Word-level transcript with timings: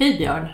Hej 0.00 0.18
Björn! 0.18 0.48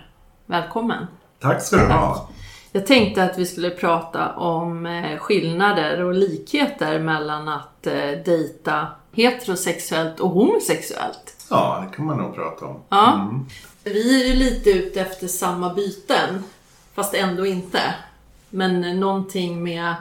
Välkommen! 0.46 1.06
Tack 1.40 1.62
ska 1.62 1.76
du 1.76 1.86
ha. 1.86 2.28
Jag 2.72 2.86
tänkte 2.86 3.24
att 3.24 3.38
vi 3.38 3.46
skulle 3.46 3.70
prata 3.70 4.32
om 4.32 4.86
eh, 4.86 5.18
skillnader 5.18 6.02
och 6.02 6.14
likheter 6.14 6.98
mellan 6.98 7.48
att 7.48 7.86
eh, 7.86 8.10
dejta 8.24 8.86
heterosexuellt 9.12 10.20
och 10.20 10.30
homosexuellt. 10.30 11.46
Ja, 11.50 11.84
det 11.86 11.96
kan 11.96 12.06
man 12.06 12.18
nog 12.18 12.34
prata 12.34 12.66
om. 12.66 12.82
Ja. 12.88 13.14
Mm. 13.14 13.46
Vi 13.84 14.22
är 14.22 14.28
ju 14.28 14.34
lite 14.34 14.70
ute 14.70 15.00
efter 15.00 15.26
samma 15.26 15.74
byten, 15.74 16.44
fast 16.94 17.14
ändå 17.14 17.46
inte. 17.46 17.80
Men 18.50 19.00
någonting 19.00 19.62
med 19.62 19.94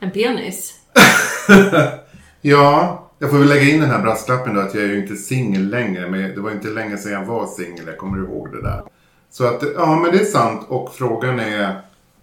en 0.00 0.10
penis. 0.10 0.80
Ja, 2.40 3.05
jag 3.18 3.30
får 3.30 3.38
väl 3.38 3.48
lägga 3.48 3.74
in 3.74 3.80
den 3.80 3.90
här 3.90 4.02
brasklappen 4.02 4.54
då 4.54 4.60
att 4.60 4.74
jag 4.74 4.84
är 4.84 4.88
ju 4.88 5.02
inte 5.02 5.16
singel 5.16 5.68
längre. 5.68 6.10
Men 6.10 6.20
det 6.20 6.40
var 6.40 6.50
inte 6.50 6.68
länge 6.68 6.96
sedan 6.96 7.12
jag 7.12 7.24
var 7.24 7.46
singel, 7.46 7.86
jag 7.86 7.98
kommer 7.98 8.18
ihåg 8.18 8.52
det 8.52 8.62
där. 8.62 8.82
Så 9.30 9.46
att, 9.46 9.62
ja 9.74 10.00
men 10.02 10.12
det 10.12 10.20
är 10.20 10.24
sant 10.24 10.66
och 10.68 10.94
frågan 10.94 11.40
är 11.40 11.80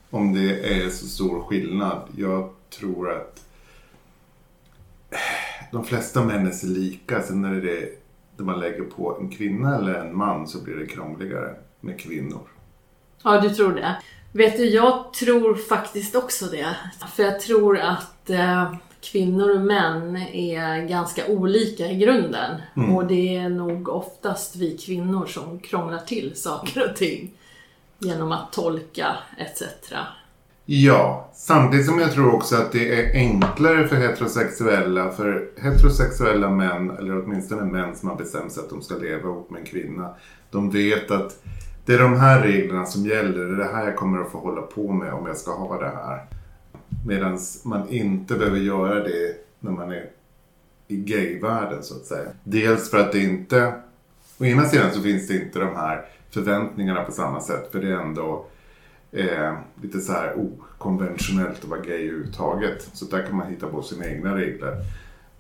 om 0.09 0.34
det 0.34 0.75
är 0.75 0.89
så 0.89 1.07
stor 1.07 1.43
skillnad. 1.43 2.01
Jag 2.17 2.49
tror 2.79 3.11
att 3.11 3.41
de 5.71 5.85
flesta 5.85 6.25
män 6.25 6.48
är 6.48 6.51
sig 6.51 6.70
lika. 6.70 7.21
Sen 7.21 7.41
när 7.41 7.51
det 7.51 8.03
det 8.37 8.43
man 8.43 8.59
lägger 8.59 8.84
på 8.84 9.17
en 9.21 9.29
kvinna 9.29 9.75
eller 9.75 9.93
en 9.93 10.17
man 10.17 10.48
så 10.48 10.63
blir 10.63 10.75
det 10.75 10.85
krångligare 10.85 11.55
med 11.79 11.99
kvinnor. 11.99 12.48
Ja, 13.23 13.41
du 13.41 13.49
tror 13.49 13.73
det. 13.73 13.95
Vet 14.31 14.57
du, 14.57 14.65
jag 14.65 15.13
tror 15.13 15.55
faktiskt 15.55 16.15
också 16.15 16.45
det. 16.45 16.75
För 17.15 17.23
jag 17.23 17.39
tror 17.39 17.77
att 17.79 18.29
eh, 18.29 18.73
kvinnor 19.03 19.55
och 19.55 19.62
män 19.62 20.17
är 20.34 20.88
ganska 20.88 21.27
olika 21.27 21.88
i 21.88 21.95
grunden. 21.95 22.62
Och 22.95 23.05
det 23.05 23.35
är 23.35 23.49
nog 23.49 23.89
oftast 23.89 24.55
vi 24.55 24.77
kvinnor 24.77 25.26
som 25.26 25.59
krånglar 25.59 25.99
till 25.99 26.31
saker 26.35 26.89
och 26.89 26.95
ting. 26.95 27.31
Genom 27.99 28.31
att 28.31 28.53
tolka 28.53 29.07
etc. 29.38 29.63
Ja, 30.65 31.29
samtidigt 31.34 31.85
som 31.85 31.99
jag 31.99 32.12
tror 32.12 32.35
också 32.35 32.55
att 32.55 32.71
det 32.71 32.99
är 32.99 33.15
enklare 33.15 33.87
för 33.87 33.96
heterosexuella, 33.96 35.12
för 35.12 35.49
heterosexuella 35.62 36.49
män, 36.49 36.91
eller 36.98 37.24
åtminstone 37.24 37.63
män 37.63 37.96
som 37.96 38.09
har 38.09 38.15
bestämt 38.15 38.51
sig 38.51 38.63
att 38.63 38.70
de 38.70 38.81
ska 38.81 38.96
leva 38.96 39.29
ihop 39.29 39.49
med 39.49 39.59
en 39.59 39.65
kvinna. 39.65 40.15
De 40.51 40.70
vet 40.70 41.12
att 41.12 41.43
det 41.85 41.93
är 41.93 41.99
de 41.99 42.13
här 42.13 42.41
reglerna 42.41 42.85
som 42.85 43.05
gäller, 43.05 43.46
det 43.46 43.54
är 43.54 43.57
det 43.57 43.76
här 43.76 43.85
jag 43.85 43.96
kommer 43.96 44.21
att 44.21 44.31
få 44.31 44.37
hålla 44.37 44.62
på 44.62 44.91
med 44.91 45.13
om 45.13 45.27
jag 45.27 45.37
ska 45.37 45.51
ha 45.51 45.79
det 45.79 45.91
här. 45.96 46.26
Medan 47.05 47.40
man 47.63 47.90
inte 47.90 48.35
behöver 48.35 48.59
göra 48.59 49.04
det 49.04 49.35
när 49.59 49.71
man 49.71 49.91
är 49.91 50.09
i 50.87 50.96
gayvärlden 50.96 51.84
så 51.84 51.96
att 51.96 52.05
säga. 52.05 52.29
Dels 52.43 52.90
för 52.90 52.98
att 52.98 53.12
det 53.12 53.20
inte, 53.20 53.73
å 54.37 54.46
ena 54.46 54.65
sidan 54.65 54.91
så 54.91 55.01
finns 55.01 55.27
det 55.27 55.34
inte 55.34 55.59
de 55.59 55.76
här 55.76 56.05
förväntningarna 56.29 57.04
på 57.04 57.12
samma 57.12 57.41
sätt, 57.41 57.71
för 57.71 57.81
det 57.81 57.87
är 57.87 57.98
ändå 57.98 58.46
eh, 59.12 59.54
lite 59.81 59.99
så 59.99 60.12
här 60.12 60.34
okonventionellt 60.37 61.63
att 61.63 61.70
vara 61.70 61.79
gay 61.79 62.07
överhuvudtaget. 62.07 62.90
Så 62.93 63.05
där 63.05 63.26
kan 63.26 63.37
man 63.37 63.48
hitta 63.48 63.68
på 63.68 63.81
sina 63.81 64.06
egna 64.06 64.38
regler. 64.38 64.78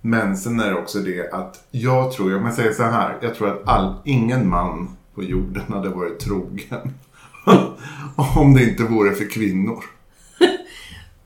Men 0.01 0.37
sen 0.37 0.59
är 0.59 0.71
det 0.71 0.77
också 0.77 0.99
det 0.99 1.31
att 1.31 1.67
jag 1.71 2.11
tror, 2.11 2.35
om 2.35 2.45
jag 2.45 2.53
säger 2.53 2.73
så 2.73 2.83
här, 2.83 3.17
jag 3.21 3.35
tror 3.35 3.49
att 3.49 3.67
all, 3.67 3.95
ingen 4.05 4.49
man 4.49 4.97
på 5.15 5.23
jorden 5.23 5.63
hade 5.67 5.89
varit 5.89 6.19
trogen. 6.19 6.93
om 8.35 8.53
det 8.53 8.63
inte 8.63 8.83
vore 8.83 9.11
för 9.11 9.29
kvinnor. 9.29 9.83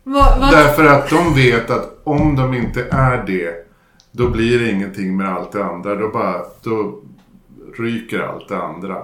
Vad, 0.10 0.40
vad, 0.40 0.52
Därför 0.52 0.86
att 0.86 1.10
de 1.10 1.36
vet 1.36 1.70
att 1.70 2.02
om 2.04 2.36
de 2.36 2.54
inte 2.54 2.88
är 2.92 3.24
det, 3.26 3.68
då 4.12 4.30
blir 4.30 4.60
det 4.60 4.72
ingenting 4.72 5.18
med 5.18 5.30
allt 5.30 5.52
det 5.52 5.66
andra. 5.66 5.96
Då, 5.96 6.10
bara, 6.10 6.42
då 6.64 7.02
ryker 7.78 8.20
allt 8.20 8.50
det 8.50 8.58
andra. 8.58 8.98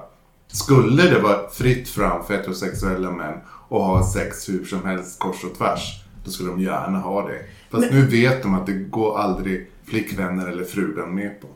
Skulle 0.47 1.03
det 1.03 1.19
vara 1.19 1.49
fritt 1.49 1.89
fram 1.89 2.23
för 2.23 2.33
heterosexuella 2.33 3.11
män 3.11 3.35
och 3.69 3.83
ha 3.83 4.03
sex 4.03 4.49
hur 4.49 4.65
som 4.65 4.85
helst 4.85 5.19
kors 5.19 5.43
och 5.43 5.57
tvärs, 5.57 6.03
då 6.25 6.31
skulle 6.31 6.49
de 6.49 6.61
gärna 6.61 6.99
ha 6.99 7.27
det. 7.27 7.39
Fast 7.71 7.91
nu 7.91 8.01
vet 8.01 8.43
de 8.43 8.55
att 8.55 8.65
det 8.65 8.73
går 8.73 9.19
aldrig 9.19 9.71
flickvänner 9.85 10.47
eller 10.47 10.63
frugan 10.63 11.15
med 11.15 11.41
på. 11.41 11.47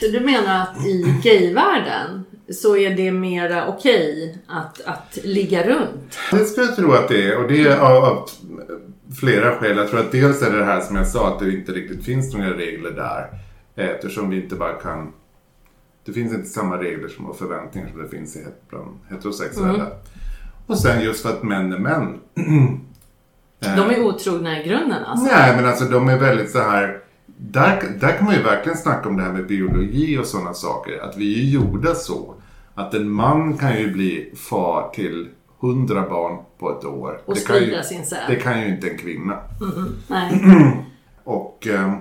Så 0.00 0.06
du 0.06 0.20
menar 0.20 0.62
att 0.62 0.86
i 0.86 1.20
gayvärlden 1.22 2.24
så 2.52 2.76
är 2.76 2.96
det 2.96 3.12
mera 3.12 3.66
okej 3.68 4.38
att, 4.46 4.80
att 4.80 5.18
ligga 5.24 5.68
runt? 5.68 6.18
Det 6.30 6.44
skulle 6.44 6.66
jag 6.66 6.76
tro 6.76 6.92
att 6.92 7.08
det 7.08 7.22
är 7.22 7.42
och 7.42 7.48
det 7.48 7.68
är 7.68 7.78
av, 7.78 8.04
av 8.04 8.28
flera 9.20 9.56
skäl. 9.56 9.76
Jag 9.76 9.88
tror 9.88 10.00
att 10.00 10.12
dels 10.12 10.42
är 10.42 10.50
det 10.50 10.58
det 10.58 10.64
här 10.64 10.80
som 10.80 10.96
jag 10.96 11.06
sa 11.06 11.28
att 11.28 11.38
det 11.38 11.52
inte 11.52 11.72
riktigt 11.72 12.04
finns 12.04 12.34
några 12.34 12.50
regler 12.50 12.90
där. 12.90 13.28
eh, 13.74 13.90
Eftersom 13.90 14.30
vi 14.30 14.42
inte 14.42 14.54
bara 14.54 14.72
kan... 14.72 15.12
Det 16.04 16.12
finns 16.12 16.32
inte 16.34 16.46
samma 16.48 16.76
regler 16.76 17.08
som 17.08 17.26
och 17.26 17.38
förväntningar 17.38 17.88
som 17.88 18.02
det 18.02 18.08
finns 18.08 18.36
i 18.36 18.44
bland 18.68 18.98
heterosexuella. 19.10 19.86
Och 20.66 20.78
sen 20.78 21.02
just 21.04 21.22
för 21.22 21.28
att 21.28 21.42
män 21.42 21.72
är 21.72 21.78
män. 21.78 22.20
De 23.60 23.90
är 23.90 24.02
otrogna 24.04 24.60
i 24.62 24.68
grunden 24.68 25.04
alltså? 25.04 25.26
Nej, 25.26 25.56
men 25.56 25.66
alltså 25.66 25.84
de 25.84 26.08
är 26.08 26.18
väldigt 26.18 26.50
så 26.50 26.58
här... 26.58 26.98
Där, 27.38 27.82
där 28.00 28.16
kan 28.16 28.24
man 28.24 28.34
ju 28.34 28.42
verkligen 28.42 28.78
snacka 28.78 29.08
om 29.08 29.16
det 29.16 29.22
här 29.22 29.32
med 29.32 29.46
biologi 29.46 30.18
och 30.18 30.26
sådana 30.26 30.54
saker. 30.54 30.98
Att 31.02 31.16
vi 31.16 31.40
är 31.40 31.50
gjorda 31.50 31.94
så. 31.94 32.34
Att 32.74 32.94
en 32.94 33.10
man 33.10 33.58
kan 33.58 33.78
ju 33.78 33.92
bli 33.92 34.32
far 34.36 34.90
till 34.94 35.28
hundra 35.60 36.08
barn 36.08 36.38
på 36.58 36.70
ett 36.70 36.84
år. 36.84 37.20
Och 37.24 37.34
det, 37.34 37.46
kan 37.46 37.56
ju, 37.56 37.82
säd? 37.82 38.18
det 38.28 38.36
kan 38.36 38.60
ju 38.60 38.68
inte 38.68 38.90
en 38.90 38.98
kvinna. 38.98 39.38
Nej. 40.08 40.42
Och, 41.24 41.66
eh, 41.66 41.94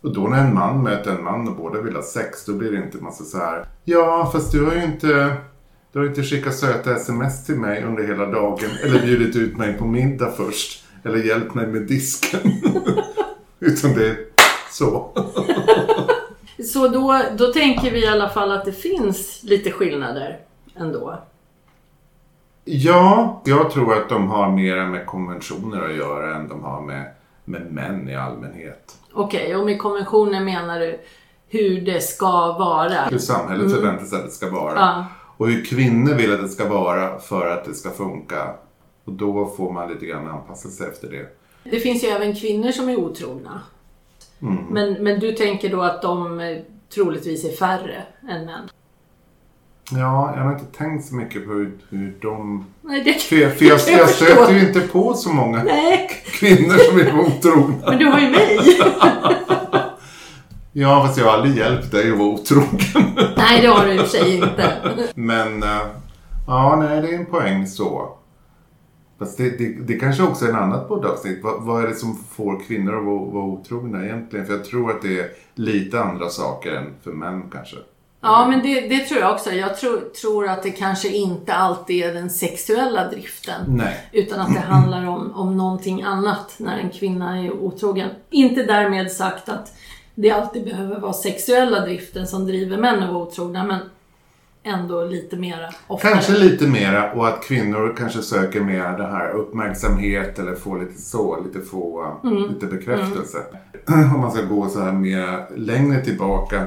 och 0.00 0.12
då 0.12 0.20
när 0.20 0.44
en 0.44 0.54
man 0.54 0.82
möter 0.82 1.10
en 1.10 1.24
man 1.24 1.48
och 1.48 1.56
båda 1.56 1.80
vill 1.80 1.96
ha 1.96 2.02
sex, 2.02 2.44
då 2.44 2.52
blir 2.52 2.70
det 2.70 2.76
inte 2.76 2.98
massa 2.98 3.24
så 3.24 3.38
här. 3.38 3.64
Ja, 3.84 4.30
fast 4.32 4.52
du 4.52 4.64
har 4.64 4.74
ju 4.74 4.84
inte... 4.84 5.36
Du 5.92 5.98
har 5.98 6.06
inte 6.06 6.22
skickat 6.22 6.54
söta 6.54 6.96
sms 6.96 7.46
till 7.46 7.54
mig 7.54 7.84
under 7.84 8.06
hela 8.06 8.26
dagen. 8.26 8.70
Eller 8.84 9.02
bjudit 9.02 9.36
ut 9.36 9.56
mig 9.56 9.78
på 9.78 9.86
middag 9.86 10.30
först. 10.36 10.84
Eller 11.04 11.18
hjälpt 11.18 11.54
mig 11.54 11.66
med 11.66 11.82
disken. 11.82 12.40
Utan 13.60 13.94
det 13.94 14.08
är 14.08 14.16
så. 14.70 15.10
Så 16.64 16.88
då, 16.88 17.20
då 17.38 17.52
tänker 17.52 17.90
vi 17.90 18.04
i 18.04 18.08
alla 18.08 18.28
fall 18.28 18.52
att 18.52 18.64
det 18.64 18.72
finns 18.72 19.40
lite 19.42 19.70
skillnader 19.70 20.38
ändå. 20.76 21.18
Ja, 22.64 23.42
jag 23.44 23.70
tror 23.70 23.94
att 23.94 24.08
de 24.08 24.28
har 24.28 24.50
mera 24.50 24.86
med 24.86 25.06
konventioner 25.06 25.88
att 25.88 25.96
göra 25.96 26.36
än 26.36 26.48
de 26.48 26.62
har 26.62 26.80
med, 26.80 27.10
med 27.44 27.72
män 27.72 28.08
i 28.08 28.16
allmänhet. 28.16 28.98
Okej, 29.12 29.56
och 29.56 29.66
med 29.66 29.78
konventionen 29.78 30.44
menar 30.44 30.80
du 30.80 31.00
hur 31.48 31.80
det 31.80 32.00
ska 32.00 32.52
vara? 32.58 33.04
Hur 33.10 33.18
samhället 33.18 33.72
förväntar 33.72 34.04
sig 34.04 34.18
att 34.18 34.24
det 34.24 34.30
ska 34.30 34.50
vara. 34.50 34.78
Ja. 34.78 35.06
Och 35.36 35.48
hur 35.48 35.64
kvinnor 35.64 36.14
vill 36.14 36.34
att 36.34 36.42
det 36.42 36.48
ska 36.48 36.68
vara 36.68 37.18
för 37.18 37.50
att 37.50 37.64
det 37.64 37.74
ska 37.74 37.90
funka. 37.90 38.54
Och 39.04 39.12
då 39.12 39.46
får 39.46 39.72
man 39.72 39.88
lite 39.88 40.06
grann 40.06 40.28
anpassa 40.28 40.68
sig 40.68 40.88
efter 40.88 41.08
det. 41.10 41.26
Det 41.70 41.80
finns 41.80 42.04
ju 42.04 42.08
även 42.08 42.34
kvinnor 42.34 42.72
som 42.72 42.88
är 42.88 42.96
otrogna. 42.96 43.60
Mm. 44.42 44.64
Men, 44.70 44.92
men 44.92 45.20
du 45.20 45.32
tänker 45.32 45.70
då 45.70 45.82
att 45.82 46.02
de 46.02 46.40
eh, 46.40 46.58
troligtvis 46.94 47.44
är 47.44 47.52
färre 47.52 48.02
än 48.28 48.46
män? 48.46 48.68
Ja, 49.90 50.32
jag 50.36 50.42
har 50.42 50.52
inte 50.52 50.78
tänkt 50.78 51.04
så 51.04 51.14
mycket 51.14 51.46
på 51.46 51.52
hur, 51.52 51.72
hur 51.88 52.16
de... 52.22 52.64
Nej, 52.82 53.02
det 53.04 53.22
För 53.22 53.36
jag, 53.36 53.56
för 53.58 53.64
jag, 53.64 53.72
jag 53.88 54.08
förstå. 54.08 54.24
stöter 54.24 54.52
ju 54.52 54.60
inte 54.68 54.80
på 54.80 55.14
så 55.14 55.28
många 55.32 55.62
Nej, 55.64 56.10
kvinnor 56.26 56.78
som 56.78 56.98
är 57.00 57.20
otrogna. 57.20 57.76
men 57.86 57.98
du 57.98 58.06
har 58.06 58.20
ju 58.20 58.30
mig. 58.30 58.58
Ja, 60.74 61.04
fast 61.06 61.18
jag 61.18 61.26
har 61.26 61.32
aldrig 61.32 61.56
hjälpt 61.56 61.90
dig 61.92 62.12
att 62.12 62.18
vara 62.18 62.28
otrogen. 62.28 62.78
Nej, 63.36 63.60
det 63.62 63.66
har 63.68 63.86
du 63.86 63.92
i 63.92 63.96
och 63.98 64.00
för 64.00 64.18
sig 64.18 64.34
inte. 64.36 64.72
Men, 65.14 65.62
eh, 65.62 65.78
ja, 66.46 66.76
nej, 66.80 67.02
det 67.02 67.08
är 67.08 67.18
en 67.18 67.26
poäng 67.26 67.66
så. 67.66 68.08
Fast 69.18 69.38
det, 69.38 69.58
det, 69.58 69.68
det 69.86 69.94
kanske 69.98 70.22
också 70.22 70.44
är 70.44 70.48
en 70.48 70.56
annat 70.56 70.88
poddavsnitt. 70.88 71.40
Vad, 71.42 71.62
vad 71.62 71.84
är 71.84 71.88
det 71.88 71.94
som 71.94 72.16
får 72.30 72.60
kvinnor 72.66 72.98
att 72.98 73.04
vara, 73.04 73.24
vara 73.30 73.44
otrogna 73.44 74.04
egentligen? 74.04 74.46
För 74.46 74.52
jag 74.52 74.64
tror 74.64 74.90
att 74.90 75.02
det 75.02 75.20
är 75.20 75.28
lite 75.54 76.00
andra 76.02 76.28
saker 76.28 76.72
än 76.72 76.86
för 77.04 77.12
män 77.12 77.42
kanske. 77.52 77.76
Ja, 78.22 78.46
men 78.48 78.62
det, 78.62 78.80
det 78.80 78.98
tror 78.98 79.20
jag 79.20 79.32
också. 79.32 79.50
Jag 79.52 79.76
tror, 79.76 80.00
tror 80.20 80.48
att 80.48 80.62
det 80.62 80.70
kanske 80.70 81.08
inte 81.08 81.54
alltid 81.54 82.04
är 82.04 82.14
den 82.14 82.30
sexuella 82.30 83.08
driften. 83.08 83.60
Nej. 83.68 84.08
Utan 84.12 84.40
att 84.40 84.54
det 84.54 84.60
handlar 84.60 85.08
om, 85.08 85.32
om 85.34 85.56
någonting 85.56 86.02
annat 86.02 86.54
när 86.58 86.78
en 86.78 86.90
kvinna 86.90 87.38
är 87.38 87.52
otrogen. 87.52 88.10
Inte 88.30 88.62
därmed 88.62 89.12
sagt 89.12 89.48
att 89.48 89.72
det 90.14 90.30
alltid 90.30 90.64
behöver 90.64 91.00
vara 91.00 91.12
sexuella 91.12 91.80
driften 91.80 92.26
som 92.26 92.46
driver 92.46 92.76
män 92.76 93.02
att 93.02 93.12
vara 93.12 93.22
otrogna, 93.22 93.64
men 93.64 93.80
ändå 94.62 95.04
lite 95.04 95.36
mera 95.36 95.70
oftare. 95.86 96.12
Kanske 96.12 96.32
lite 96.32 96.66
mera 96.66 97.12
och 97.12 97.28
att 97.28 97.44
kvinnor 97.44 97.94
kanske 97.98 98.22
söker 98.22 98.60
mer 98.60 98.98
det 98.98 99.06
här 99.06 99.30
uppmärksamhet 99.30 100.38
eller 100.38 100.54
få 100.54 100.76
lite 100.76 101.00
så, 101.00 101.40
lite 101.44 101.60
få, 101.60 102.16
lite 102.48 102.66
bekräftelse. 102.66 103.38
Om 104.14 104.20
man 104.20 104.30
ska 104.32 104.42
gå 104.42 104.68
så 104.68 104.80
här 104.80 104.92
mer 104.92 105.56
längre 105.56 106.04
tillbaka 106.04 106.66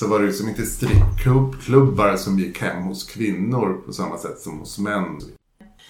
så 0.00 0.06
var 0.06 0.18
det 0.18 0.26
ju 0.26 0.32
som 0.32 0.48
inte 0.48 0.66
strippklubbar 0.66 2.16
som 2.16 2.38
gick 2.38 2.60
hem 2.60 2.82
hos 2.82 3.04
kvinnor 3.04 3.80
på 3.86 3.92
samma 3.92 4.18
sätt 4.18 4.38
som 4.38 4.58
hos 4.58 4.78
män. 4.78 5.20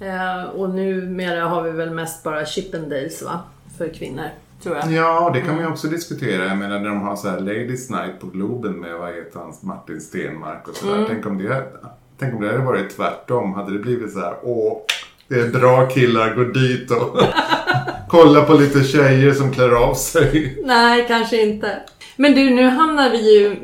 Eh, 0.01 0.43
och 0.43 0.71
numera 0.71 1.45
har 1.45 1.63
vi 1.63 1.71
väl 1.71 1.91
mest 1.91 2.23
bara 2.23 2.47
Chippendales 2.47 3.23
va? 3.23 3.41
För 3.79 3.89
kvinnor, 3.95 4.29
tror 4.63 4.77
jag. 4.77 4.93
Ja, 4.93 5.31
det 5.35 5.41
kan 5.41 5.55
man 5.55 5.65
ju 5.65 5.71
också 5.71 5.89
diskutera. 5.89 6.45
Jag 6.45 6.59
menar 6.59 6.79
när 6.81 6.89
de 6.89 7.01
har 7.01 7.17
så 7.17 7.29
här 7.29 7.41
Ladies 7.41 7.91
Night 7.91 8.21
på 8.21 8.27
Globen 8.27 8.73
med 8.73 8.99
vad 8.99 9.15
heter 9.15 9.41
han, 9.41 9.55
Martin 9.61 10.01
Stenmark 10.01 10.69
och 10.69 10.75
sådär. 10.75 11.05
Tänk 11.09 11.27
om 11.27 11.39
det 11.39 11.67
Tänk 12.19 12.35
om 12.35 12.41
det 12.41 12.53
hade 12.53 12.65
varit 12.65 12.97
tvärtom. 12.97 13.53
Hade 13.53 13.73
det 13.73 13.79
blivit 13.79 14.13
så 14.13 14.21
här, 14.21 14.35
åh, 14.43 14.79
det 15.29 15.35
är 15.35 15.49
bra 15.49 15.87
killar, 15.87 16.35
gå 16.35 16.45
dit 16.45 16.91
och 16.91 17.19
kolla 18.09 18.43
på 18.45 18.55
lite 18.55 18.85
tjejer 18.85 19.33
som 19.33 19.53
klär 19.53 19.71
av 19.71 19.95
sig. 19.95 20.63
Nej, 20.65 21.05
kanske 21.09 21.43
inte. 21.43 21.81
Men 22.17 22.35
du, 22.35 22.51
nu 22.51 22.69
hamnar 22.69 23.11
vi 23.11 23.39
ju 23.39 23.57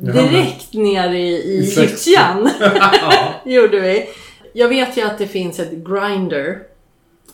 direkt 0.00 0.74
ner 0.74 1.10
i, 1.10 1.28
i, 1.28 1.58
I 1.58 1.60
gyttjan. 1.80 2.50
ja. 2.60 3.34
gjorde 3.44 3.80
vi. 3.80 4.08
Jag 4.52 4.68
vet 4.68 4.96
ju 4.96 5.02
att 5.02 5.18
det 5.18 5.26
finns 5.26 5.58
ett 5.60 5.70
grinder 5.72 6.62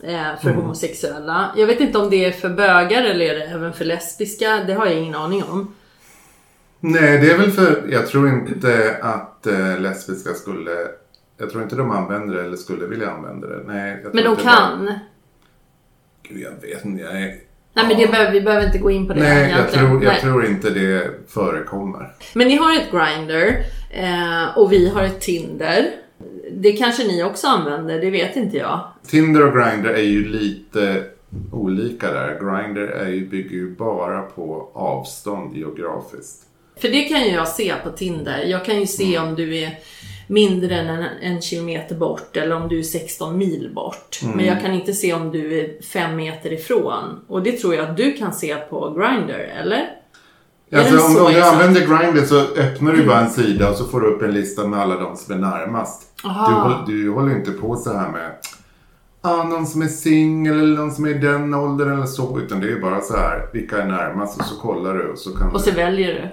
eh, 0.03 0.41
för 0.43 0.51
Mm. 0.51 0.61
homosexuella. 0.63 1.53
Jag 1.57 1.67
vet 1.67 1.81
inte 1.81 1.99
om 1.99 2.11
det 2.11 2.25
är 2.25 2.33
för 2.33 2.49
bögar 2.49 3.03
eller 3.05 3.25
är 3.27 3.35
det 3.35 3.45
även 3.45 3.73
för 3.73 3.85
lesbiska. 3.85 4.65
Det 4.67 4.75
har 4.75 4.87
jag 4.87 4.95
ingen 4.95 5.15
aning 5.15 5.45
om. 5.45 5.75
Nej, 6.81 7.19
det 7.19 7.31
är 7.31 7.39
väl 7.39 7.51
för, 7.51 7.85
jag 7.91 8.07
tror 8.07 8.29
inte 8.29 8.97
att 9.03 9.47
eh, 9.47 9.79
lesbiska 9.81 10.35
skulle, 10.35 10.71
jag 11.39 11.51
tror 11.51 11.63
inte 11.63 11.77
de 11.77 11.91
använder 11.91 12.35
det 12.37 12.45
eller 12.45 12.57
skulle 12.57 12.87
vilja 12.87 13.11
använda 13.11 13.47
det. 13.47 13.63
Nej, 13.67 14.01
jag 14.05 14.15
Men 14.15 14.25
de 14.25 14.31
det 14.37 14.45
bara- 14.45 14.55
kan. 14.57 14.93
Gud, 16.23 16.39
jag 16.43 16.69
vet 16.69 16.85
inte. 16.85 17.05
Nej, 17.13 17.47
Nej 17.77 17.87
men 17.89 17.99
det 17.99 18.07
behöver, 18.07 18.33
vi 18.33 18.41
behöver 18.41 18.67
inte 18.67 18.79
gå 18.79 18.91
in 18.91 19.07
på 19.07 19.13
det 19.13 19.21
Nej, 19.21 19.51
jag 19.51 19.73
tror, 19.73 20.05
jag 20.05 20.13
Nej. 20.13 20.21
tror 20.21 20.47
inte 20.47 20.71
det 20.71 21.11
förekommer. 21.29 22.13
Men 22.35 22.49
ni 22.49 22.57
har 22.57 22.77
ett 22.77 22.91
grinder 22.91 23.65
eh, 23.91 24.59
och 24.59 24.73
vi 24.73 24.89
har 24.89 25.03
ett 25.03 25.21
Tinder. 25.21 25.91
Det 26.53 26.73
kanske 26.73 27.07
ni 27.07 27.23
också 27.23 27.47
använder, 27.47 28.01
det 28.01 28.11
vet 28.11 28.37
inte 28.37 28.57
jag. 28.57 28.81
Tinder 29.07 29.47
och 29.47 29.53
Grindr 29.53 29.89
är 29.89 30.03
ju 30.03 30.29
lite 30.29 31.05
olika 31.53 32.13
där. 32.13 32.39
Grindr 32.41 32.81
är 32.81 33.09
ju, 33.09 33.27
bygger 33.29 33.57
ju 33.57 33.75
bara 33.75 34.23
på 34.23 34.71
avstånd 34.75 35.57
geografiskt. 35.57 36.43
För 36.81 36.89
det 36.89 37.03
kan 37.03 37.21
ju 37.21 37.31
jag 37.31 37.49
se 37.49 37.75
på 37.85 37.91
Tinder. 37.91 38.45
Jag 38.45 38.65
kan 38.65 38.81
ju 38.81 38.87
se 38.87 39.19
om 39.19 39.35
du 39.35 39.59
är 39.59 39.79
mindre 40.27 40.75
än 40.75 40.89
en, 40.89 41.05
en 41.23 41.43
kilometer 41.43 41.95
bort 41.95 42.37
eller 42.37 42.57
om 42.57 42.69
du 42.69 42.79
är 42.79 42.83
16 42.83 43.39
mil 43.39 43.71
bort. 43.75 44.21
Men 44.35 44.45
jag 44.45 44.61
kan 44.61 44.73
inte 44.73 44.93
se 44.93 45.15
om 45.15 45.31
du 45.31 45.61
är 45.61 45.83
fem 45.83 46.17
meter 46.17 46.53
ifrån. 46.53 47.21
Och 47.29 47.43
det 47.43 47.53
tror 47.53 47.75
jag 47.75 47.89
att 47.89 47.97
du 47.97 48.13
kan 48.13 48.33
se 48.33 48.57
på 48.57 48.91
Grindr, 48.91 49.51
eller? 49.61 49.89
Alltså, 50.73 51.21
om, 51.21 51.27
om 51.27 51.33
du 51.33 51.43
använder 51.43 51.81
Grindr 51.81 52.27
så 52.27 52.41
öppnar 52.41 52.93
du 52.93 53.07
bara 53.07 53.21
en 53.21 53.31
sida 53.31 53.71
och 53.71 53.77
så 53.77 53.85
får 53.85 54.01
du 54.01 54.07
upp 54.07 54.23
en 54.23 54.35
lista 54.35 54.67
med 54.67 54.81
alla 54.81 54.97
de 54.97 55.17
som 55.17 55.35
är 55.35 55.39
närmast. 55.39 56.03
Du, 56.87 56.93
du 56.93 57.11
håller 57.11 57.37
inte 57.37 57.51
på 57.51 57.77
så 57.77 57.93
här 57.93 58.09
med 58.09 58.31
ah, 59.21 59.43
någon 59.43 59.67
som 59.67 59.83
är 59.83 59.87
singel 59.87 60.61
eller 60.61 60.77
någon 60.77 60.93
som 60.93 61.05
är 61.05 61.11
i 61.11 61.19
den 61.19 61.55
åldern 61.55 61.93
eller 61.93 62.07
så. 62.07 62.41
Utan 62.41 62.61
det 62.61 62.73
är 62.73 62.81
bara 62.81 63.01
så 63.01 63.17
här, 63.17 63.49
vilka 63.53 63.83
är 63.83 63.87
närmast 63.87 64.41
och 64.41 64.47
så 64.47 64.57
kollar 64.57 64.95
du 64.95 65.09
och 65.09 65.19
så 65.19 65.37
kan 65.37 65.55
Och 65.55 65.61
så 65.61 65.71
du... 65.71 65.77
väljer 65.77 66.15
du. 66.15 66.29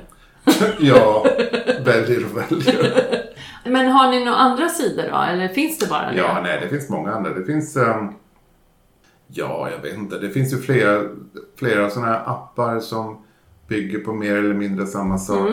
Ja, 0.79 1.25
väljer 1.85 2.25
och 2.25 2.37
väljer. 2.37 3.22
Men 3.65 3.87
har 3.87 4.11
ni 4.11 4.25
några 4.25 4.37
andra 4.37 4.69
sidor 4.69 5.03
då? 5.11 5.17
Eller 5.17 5.47
finns 5.47 5.79
det 5.79 5.87
bara 5.87 6.11
det? 6.11 6.17
Ja, 6.17 6.39
nej, 6.43 6.59
det 6.61 6.69
finns 6.69 6.89
många 6.89 7.11
andra. 7.11 7.33
Det 7.33 7.45
finns... 7.45 7.77
ehm, 7.77 8.07
ja, 9.27 9.69
jag 9.71 9.81
vet 9.81 9.97
inte. 9.97 10.19
Det 10.19 10.29
finns 10.29 10.53
ju 10.53 10.57
flera, 10.57 11.01
flera 11.55 11.89
sådana 11.89 12.11
här 12.11 12.21
appar 12.25 12.79
som 12.79 13.17
bygger 13.67 13.99
på 13.99 14.13
mer 14.13 14.35
eller 14.35 14.53
mindre 14.53 14.87
samma 14.87 15.17
sak. 15.17 15.49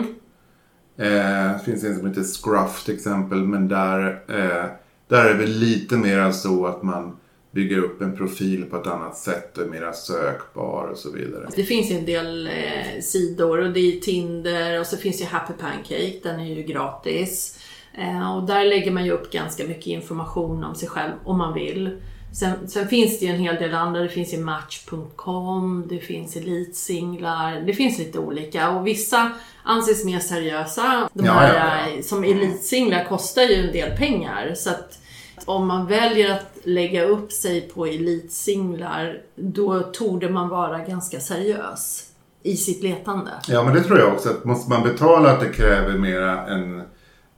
Eh, 0.97 1.53
det 1.53 1.61
finns 1.65 1.83
en 1.83 1.97
som 1.97 2.07
heter 2.07 2.23
Scruff 2.23 2.83
till 2.85 2.93
exempel, 2.95 3.43
men 3.43 3.67
där, 3.67 4.23
eh, 4.27 4.65
där 5.07 5.25
är 5.25 5.33
det 5.33 5.39
väl 5.39 5.51
lite 5.51 5.95
mer 5.95 6.31
så 6.31 6.65
att 6.65 6.83
man 6.83 7.17
bygger 7.51 7.77
upp 7.77 8.01
en 8.01 8.17
profil 8.17 8.65
på 8.65 8.77
ett 8.77 8.87
annat 8.87 9.17
sätt 9.17 9.57
och 9.57 9.63
är 9.63 9.69
mer 9.69 9.91
sökbar 9.91 10.87
och 10.91 10.97
så 10.97 11.11
vidare. 11.11 11.49
Det 11.55 11.63
finns 11.63 11.91
ju 11.91 11.95
en 11.95 12.05
del 12.05 12.47
eh, 12.47 13.01
sidor 13.01 13.59
och 13.65 13.73
det 13.73 13.79
är 13.79 13.99
Tinder 13.99 14.79
och 14.79 14.85
så 14.85 14.97
finns 14.97 15.21
ju 15.21 15.25
Happy 15.25 15.53
Pancake, 15.53 16.19
den 16.23 16.39
är 16.39 16.55
ju 16.55 16.63
gratis. 16.63 17.59
Eh, 17.93 18.35
och 18.35 18.43
där 18.43 18.65
lägger 18.65 18.91
man 18.91 19.05
ju 19.05 19.11
upp 19.11 19.31
ganska 19.31 19.63
mycket 19.63 19.87
information 19.87 20.63
om 20.63 20.75
sig 20.75 20.89
själv 20.89 21.11
om 21.23 21.37
man 21.37 21.53
vill. 21.53 22.01
Sen, 22.33 22.67
sen 22.69 22.87
finns 22.87 23.19
det 23.19 23.25
ju 23.25 23.31
en 23.31 23.39
hel 23.39 23.55
del 23.55 23.73
andra, 23.73 24.01
det 24.01 24.09
finns 24.09 24.33
ju 24.33 24.37
Match.com, 24.39 25.85
det 25.89 25.99
finns 25.99 26.35
Elitsinglar, 26.35 27.61
det 27.65 27.73
finns 27.73 27.99
lite 27.99 28.19
olika 28.19 28.69
och 28.69 28.87
vissa 28.87 29.31
anses 29.63 30.05
mer 30.05 30.19
seriösa. 30.19 31.09
De 31.13 31.25
Ja, 31.25 31.31
här 31.33 31.55
ja, 31.55 31.89
ja. 31.89 31.95
eh, 31.97 32.01
som 32.03 32.23
Elitsinglar 32.23 33.03
kostar 33.05 33.41
ju 33.41 33.55
en 33.55 33.71
del 33.71 33.97
pengar 33.97 34.53
så 34.55 34.69
att 34.69 34.97
om 35.45 35.67
man 35.67 35.87
väljer 35.87 36.31
att 36.31 36.57
lägga 36.63 37.03
upp 37.03 37.31
sig 37.31 37.61
på 37.61 37.85
elitsinglar, 37.85 39.21
då 39.35 39.79
torde 39.79 40.29
man 40.29 40.49
vara 40.49 40.79
ganska 40.79 41.19
seriös 41.19 42.03
i 42.43 42.57
sitt 42.57 42.83
letande. 42.83 43.31
Ja, 43.47 43.63
men 43.63 43.73
det 43.73 43.83
tror 43.83 43.99
jag 43.99 44.13
också. 44.13 44.29
Att 44.29 44.45
måste 44.45 44.69
man 44.69 44.83
betala 44.83 45.31
att 45.31 45.39
det 45.39 45.49
kräver, 45.49 45.97
mera 45.97 46.47
en, 46.47 46.83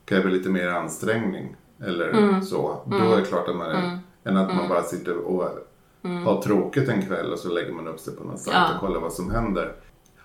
kräver 0.04 0.30
lite 0.30 0.48
mer 0.48 0.68
ansträngning 0.68 1.56
eller 1.84 2.08
Mm. 2.10 2.42
så. 2.42 2.82
Då 2.86 2.96
är 3.12 3.16
det 3.20 3.26
klart 3.26 3.48
att 3.48 3.56
man 3.56 3.70
är, 3.70 3.98
än 4.24 4.36
att 4.36 4.54
man 4.56 4.68
bara 4.68 4.82
sitter 4.82 5.16
och 5.18 5.44
har 6.24 6.42
tråkigt 6.42 6.88
en 6.88 7.06
kväll 7.06 7.32
och 7.32 7.38
så 7.38 7.48
lägger 7.48 7.72
man 7.72 7.88
upp 7.88 8.00
sig 8.00 8.16
på 8.16 8.24
någon 8.24 8.38
sajt 8.38 8.56
Mm. 8.56 8.68
Ja. 8.68 8.74
och 8.74 8.80
kollar 8.80 9.00
vad 9.00 9.12
som 9.12 9.30
händer. 9.30 9.72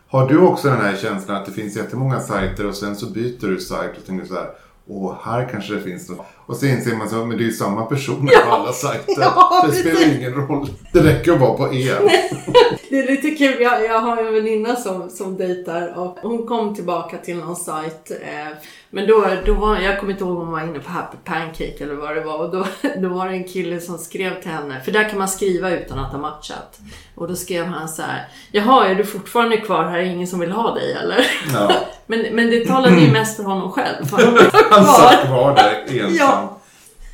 Har 0.08 0.28
du 0.30 0.38
också 0.40 0.68
den 0.68 0.78
här 0.78 0.96
känslan 0.96 1.38
att 1.38 1.46
det 1.46 1.52
finns 1.52 1.78
jättemånga 1.78 2.20
sajter 2.20 2.68
och 2.68 2.76
sen 2.76 2.96
så 2.96 3.06
byter 3.12 3.48
du 3.48 3.60
sajt 3.60 3.98
och 3.98 4.06
tänker 4.06 4.26
så 4.26 4.34
här 4.34 4.50
Åh, 4.88 5.16
här 5.22 5.50
kanske 5.52 5.74
det 5.74 5.82
finns 5.82 6.10
något. 6.10 6.26
Och 6.50 6.56
så 6.56 6.66
inser 6.66 6.96
man 6.96 7.10
så 7.10 7.26
men 7.26 7.38
det 7.38 7.44
är 7.44 7.46
ju 7.46 7.52
samma 7.52 7.86
personer 7.86 8.46
på 8.46 8.52
alla 8.52 8.74
sajter. 8.74 9.14
Ja, 9.18 9.66
det 9.68 9.74
spelar 9.74 9.96
precis. 9.96 10.18
ingen 10.18 10.34
roll. 10.34 10.70
Det 10.94 11.00
räcker 11.00 11.32
att 11.32 11.40
vara 11.40 11.54
på 11.54 11.74
er. 11.74 12.00
Det 12.90 13.00
är 13.00 13.08
lite 13.08 13.32
kul, 13.32 13.62
jag, 13.62 13.86
jag 13.86 14.00
har 14.00 14.18
en 14.18 14.34
väninna 14.34 14.76
som, 14.76 15.10
som 15.10 15.38
dejtar 15.38 15.98
och 16.00 16.18
hon 16.22 16.48
kom 16.48 16.76
tillbaka 16.76 17.18
till 17.18 17.38
någon 17.38 17.56
sajt. 17.56 18.12
Eh, 18.12 18.58
men 18.90 19.08
då, 19.08 19.26
då 19.46 19.54
var, 19.54 19.80
jag 19.80 20.00
kommer 20.00 20.12
inte 20.12 20.24
ihåg 20.24 20.38
om 20.38 20.38
hon 20.38 20.52
var 20.52 20.62
inne 20.62 20.80
på 20.80 20.92
Happy 20.92 21.18
Pancake 21.26 21.84
eller 21.84 21.94
vad 21.94 22.16
det 22.16 22.22
var. 22.22 22.40
Och 22.40 22.52
då, 22.52 22.66
då 23.02 23.10
var 23.10 23.28
det 23.28 23.34
en 23.34 23.44
kille 23.44 23.80
som 23.80 23.98
skrev 23.98 24.42
till 24.42 24.52
henne, 24.52 24.82
för 24.86 24.92
där 24.92 25.10
kan 25.10 25.20
man 25.20 25.28
skriva 25.28 25.72
utan 25.72 26.00
att 26.00 26.12
ha 26.12 26.20
matchat. 26.20 26.80
Och 27.16 27.28
då 27.28 27.36
skrev 27.36 27.66
han 27.66 27.90
så 27.90 28.02
här, 28.02 28.28
Jaha, 28.52 28.88
är 28.88 28.96
du 28.96 29.06
fortfarande 29.06 29.58
kvar 29.58 29.84
här? 29.84 29.98
Är 29.98 30.04
ingen 30.04 30.28
som 30.28 30.40
vill 30.40 30.52
ha 30.52 30.76
dig 30.76 30.94
eller? 30.94 31.26
Ja. 31.54 31.72
Men, 32.12 32.22
men 32.32 32.50
det 32.50 32.66
talade 32.66 33.02
ju 33.02 33.12
mest 33.12 33.36
för 33.36 33.44
honom 33.44 33.72
själv. 33.72 34.06
För 34.06 34.18
han 34.18 34.34
var 34.34 34.42
Han 34.72 34.84
kvar. 34.84 34.94
satt 34.94 35.26
kvar 35.26 35.56
där 35.56 35.86
ensam. 35.90 36.16
Ja. 36.16 36.39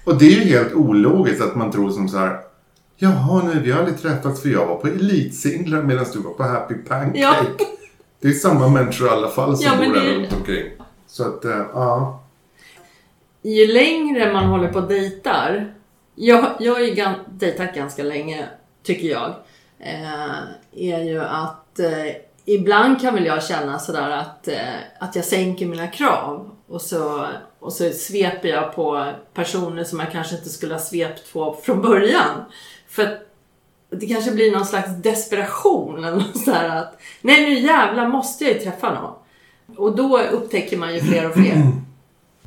Och 0.06 0.18
det 0.18 0.25
är 0.25 0.30
ju 0.31 0.44
helt 0.57 0.74
ologiskt 0.74 1.42
att 1.42 1.56
man 1.56 1.72
tror 1.72 1.90
som 1.92 2.10
så 2.10 2.18
här. 2.18 2.40
Jaha, 2.98 3.44
nej, 3.46 3.56
vi 3.63 3.72
har 3.72 3.80
aldrig 3.80 3.98
träffats 4.02 4.42
för 4.42 4.50
jag 4.50 4.66
var 4.68 4.75
på 4.75 4.88
Elitsinglar 4.88 5.81
medan 5.84 6.06
du 6.13 6.19
var 6.19 6.31
på 6.34 6.44
Happy 6.44 6.74
Pancake. 6.75 7.19
Ja. 7.19 7.36
Det 8.22 8.28
är 8.28 8.34
samma 8.34 8.68
människor 8.69 9.07
i 9.07 9.12
alla 9.12 9.30
fall 9.30 9.57
som 9.57 9.66
Ja, 9.66 9.86
bor 9.88 9.94
där 9.94 10.02
det- 10.06 10.16
runt 10.16 10.34
omkring. 10.34 10.72
Så 11.07 11.24
att, 11.28 11.46
eh, 11.46 11.62
ja. 11.74 12.24
ju 13.42 13.68
längre 13.74 14.34
man 14.34 14.44
håller 14.46 14.68
på 14.72 14.80
och 14.80 14.88
dejtar. 14.88 15.74
Jag, 16.15 16.46
jag 16.60 16.74
har 16.74 16.80
ju 16.80 16.94
gan, 16.94 17.13
dejtat 17.30 17.75
ganska 17.75 18.03
länge, 18.03 18.46
tycker 18.84 19.08
jag. 19.08 19.34
Eh, 19.80 20.39
är 20.75 21.03
ju 21.03 21.22
att 21.22 21.80
eh, 21.80 21.89
ibland 22.46 23.02
kan 23.02 23.14
väl 23.14 23.25
jag 23.25 23.44
känna 23.44 23.80
sådär 23.80 24.10
att, 24.10 24.48
eh, 24.48 24.75
att 25.00 25.16
jag 25.16 25.25
sänker 25.25 25.66
mina 25.66 25.88
krav. 25.88 26.52
Och 26.68 26.82
så, 26.82 27.28
och 27.60 27.74
så 27.74 27.90
sveper 27.90 28.50
jag 28.50 28.75
på 28.75 29.12
personer 29.34 29.84
som 29.84 30.00
jag 30.00 30.12
kanske 30.12 30.36
inte 30.36 30.50
skulle 30.50 30.74
ha 30.74 30.82
svept 30.82 31.34
på 31.34 31.58
från 31.64 31.82
början. 31.82 32.46
För 32.88 33.04
att 33.04 33.20
det 33.90 34.08
kanske 34.08 34.32
blir 34.32 34.52
någon 34.52 34.66
slags 34.66 34.90
desperation 34.90 36.04
eller 36.04 36.18
något 36.18 36.44
sådär 36.44 36.70
att 36.70 37.02
nej 37.22 37.50
nu 37.50 37.60
jävla 37.60 38.08
måste 38.08 38.44
jag 38.44 38.54
ju 38.54 38.60
träffa 38.60 38.94
någon. 38.94 39.14
Och 39.78 39.96
då 39.96 40.20
upptäcker 40.20 40.78
man 40.78 40.94
ju 40.94 41.02
fler 41.02 41.30
och 41.30 41.34
fler. 41.34 41.72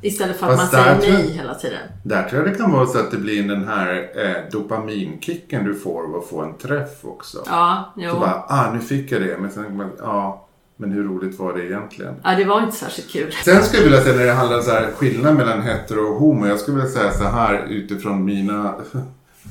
Istället 0.01 0.37
för 0.39 0.45
att 0.51 0.59
Fast 0.59 0.73
man 0.73 0.83
säger 0.83 0.95
tror 0.99 1.13
jag- 1.13 1.19
nej 1.25 1.31
hela 1.31 1.55
tiden. 1.55 1.79
Där 2.03 2.29
tror 2.29 2.41
jag 2.43 2.51
det 2.53 2.57
kan 2.57 2.71
vara 2.71 2.85
så 2.85 2.99
att 2.99 3.11
det 3.11 3.17
blir 3.17 3.43
den 3.47 3.67
här 3.67 4.09
eh, 4.15 4.51
dopaminkicken 4.51 5.65
du 5.65 5.75
får 5.75 6.03
av 6.03 6.15
att 6.15 6.27
få 6.27 6.41
en 6.41 6.57
träff 6.57 7.05
också. 7.05 7.37
Ja, 7.45 7.91
Så 7.95 8.01
jo. 8.01 8.19
bara, 8.19 8.43
ah 8.47 8.71
nu 8.73 8.79
fick 8.79 9.11
jag 9.11 9.21
det. 9.21 9.37
Men 9.39 9.51
sen, 9.51 9.89
ja, 9.99 10.45
men 10.77 10.91
hur 10.91 11.03
roligt 11.03 11.39
var 11.39 11.53
det 11.53 11.65
egentligen? 11.65 12.15
Ja, 12.23 12.35
det 12.35 12.45
var 12.45 12.61
inte 12.63 12.75
särskilt 12.77 13.09
kul. 13.09 13.31
Sen 13.45 13.63
skulle 13.63 13.81
jag 13.83 13.89
vilja 13.89 14.01
säga 14.03 14.15
när 14.17 14.25
det 14.25 14.31
handlar 14.33 14.57
om 14.57 14.63
så 14.63 14.71
här, 14.71 14.87
skillnad 14.95 15.35
mellan 15.35 15.61
hetero 15.61 15.99
och 16.01 16.15
homo. 16.19 16.47
Jag 16.47 16.59
skulle 16.59 16.77
vilja 16.77 16.91
säga 16.91 17.11
så 17.11 17.23
här 17.23 17.65
utifrån 17.69 18.25
mina 18.25 18.75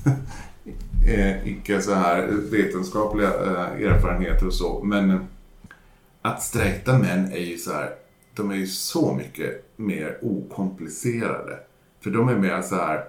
eh, 1.08 1.48
icke 1.48 1.82
så 1.82 1.94
här 1.94 2.28
vetenskapliga 2.50 3.28
eh, 3.28 3.86
erfarenheter 3.92 4.46
och 4.46 4.54
så. 4.54 4.80
Men 4.84 5.26
att 6.22 6.42
straighta 6.42 6.92
män 6.98 7.32
är 7.32 7.38
ju 7.38 7.56
så 7.58 7.72
här, 7.72 7.90
de 8.42 8.50
är 8.50 8.54
ju 8.56 8.66
så 8.66 9.14
mycket 9.14 9.72
mer 9.76 10.18
okomplicerade. 10.22 11.58
För 12.04 12.10
de 12.10 12.28
är 12.28 12.36
mer 12.36 12.62
så 12.62 12.74
här... 12.74 13.04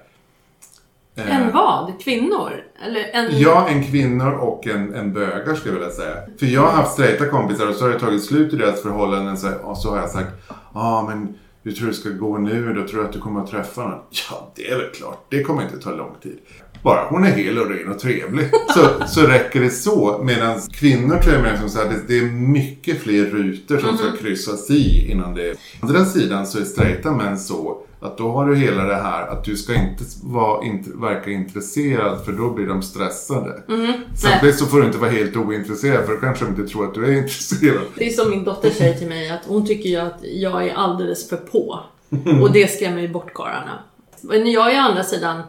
eh, 1.15 1.41
En 1.41 1.53
vad? 1.53 2.01
Kvinnor? 2.01 2.51
Eller 2.86 3.09
en... 3.13 3.39
Ja, 3.39 3.67
en 3.69 3.83
kvinnor 3.83 4.31
och 4.31 4.67
en, 4.67 4.93
en 4.93 5.13
bögar 5.13 5.55
skulle 5.55 5.74
jag 5.74 5.79
vilja 5.79 5.93
säga. 5.95 6.15
För 6.39 6.45
jag 6.45 6.62
har 6.62 6.71
haft 6.71 6.93
straighta 6.93 7.25
kompisar 7.29 7.67
och 7.69 7.75
så 7.75 7.86
har 7.86 7.91
det 7.93 8.00
tagit 8.00 8.24
slut 8.24 8.53
i 8.53 8.55
deras 8.55 8.81
förhållanden 8.81 9.38
så, 9.38 9.53
och 9.55 9.77
så 9.77 9.89
har 9.89 9.98
jag 9.98 10.09
sagt 10.09 10.31
Ja, 10.48 10.55
ah, 10.74 11.05
men 11.07 11.38
hur 11.63 11.71
tror 11.71 11.88
du 11.88 11.93
ska 11.93 12.09
gå 12.09 12.38
nu 12.38 12.74
då? 12.74 12.88
Tror 12.88 13.01
du 13.01 13.07
att 13.07 13.13
du 13.13 13.19
kommer 13.19 13.41
att 13.43 13.48
träffa 13.51 13.81
någon? 13.81 14.00
Ja, 14.31 14.51
det 14.55 14.69
är 14.71 14.77
väl 14.77 14.89
klart. 14.89 15.25
Det 15.29 15.43
kommer 15.43 15.63
inte 15.63 15.77
ta 15.79 15.91
lång 15.91 16.15
tid. 16.24 16.39
Bara 16.83 17.05
hon 17.09 17.24
är 17.24 17.31
hel 17.31 17.57
och 17.57 17.69
ren 17.69 17.91
och 17.91 18.00
trevlig 18.00 18.50
så, 18.74 19.07
så 19.07 19.21
räcker 19.21 19.62
det 19.62 19.69
så. 19.69 20.21
Medan 20.24 20.62
kvinnor 20.71 21.17
tror 21.17 21.33
jag 21.33 21.43
mer 21.43 21.57
som 21.57 21.69
så 21.69 21.77
här, 21.77 21.95
det, 22.07 22.17
är 22.17 22.24
mycket 22.31 23.01
fler 23.01 23.25
rutor 23.25 23.77
som 23.77 23.98
ska 23.98 24.12
kryssas 24.12 24.69
i 24.69 25.12
innan 25.12 25.33
det... 25.33 25.51
Å 25.51 25.55
andra 25.81 26.05
sidan 26.05 26.48
så 26.48 26.59
är 26.59 26.63
straighta 26.63 27.12
män 27.12 27.39
så 27.39 27.77
Att 28.00 28.17
då 28.17 28.31
har 28.31 28.45
du 28.45 28.55
hela 28.55 28.83
det 28.83 28.95
här 28.95 29.27
att 29.27 29.43
du 29.43 29.57
ska 29.57 29.74
inte 29.74 30.03
vara, 30.24 30.65
inte, 30.65 30.89
verka 30.93 31.31
intresserad 31.31 32.25
för 32.25 32.31
då 32.31 32.50
blir 32.50 32.67
de 32.67 32.81
stressade. 32.81 33.63
Mm. 33.67 33.93
Samtidigt 34.15 34.59
så 34.59 34.65
får 34.65 34.79
du 34.79 34.86
inte 34.86 34.98
vara 34.98 35.12
helt 35.12 35.36
ointresserad 35.36 36.05
för 36.05 36.13
då 36.13 36.19
kanske 36.19 36.45
de 36.45 36.51
inte 36.51 36.71
tror 36.71 36.86
att 36.86 36.93
du 36.93 37.05
är 37.05 37.12
intresserad. 37.17 37.83
Det 37.95 38.07
är 38.07 38.09
som 38.09 38.29
min 38.29 38.43
dotter 38.43 38.69
säger 38.69 38.93
till 38.93 39.07
mig 39.07 39.29
att 39.29 39.45
hon 39.48 39.67
tycker 39.67 39.89
ju 39.89 39.98
att 39.98 40.19
jag 40.21 40.67
är 40.67 40.74
alldeles 40.74 41.29
för 41.29 41.38
på. 41.38 41.79
Och 42.41 42.51
det 42.51 42.71
skrämmer 42.71 43.01
ju 43.01 43.07
bort 43.07 43.33
karlarna. 43.33 43.79
Men 44.21 44.51
jag 44.51 44.74
är 44.74 44.79
å 44.79 44.81
andra 44.81 45.03
sidan 45.03 45.41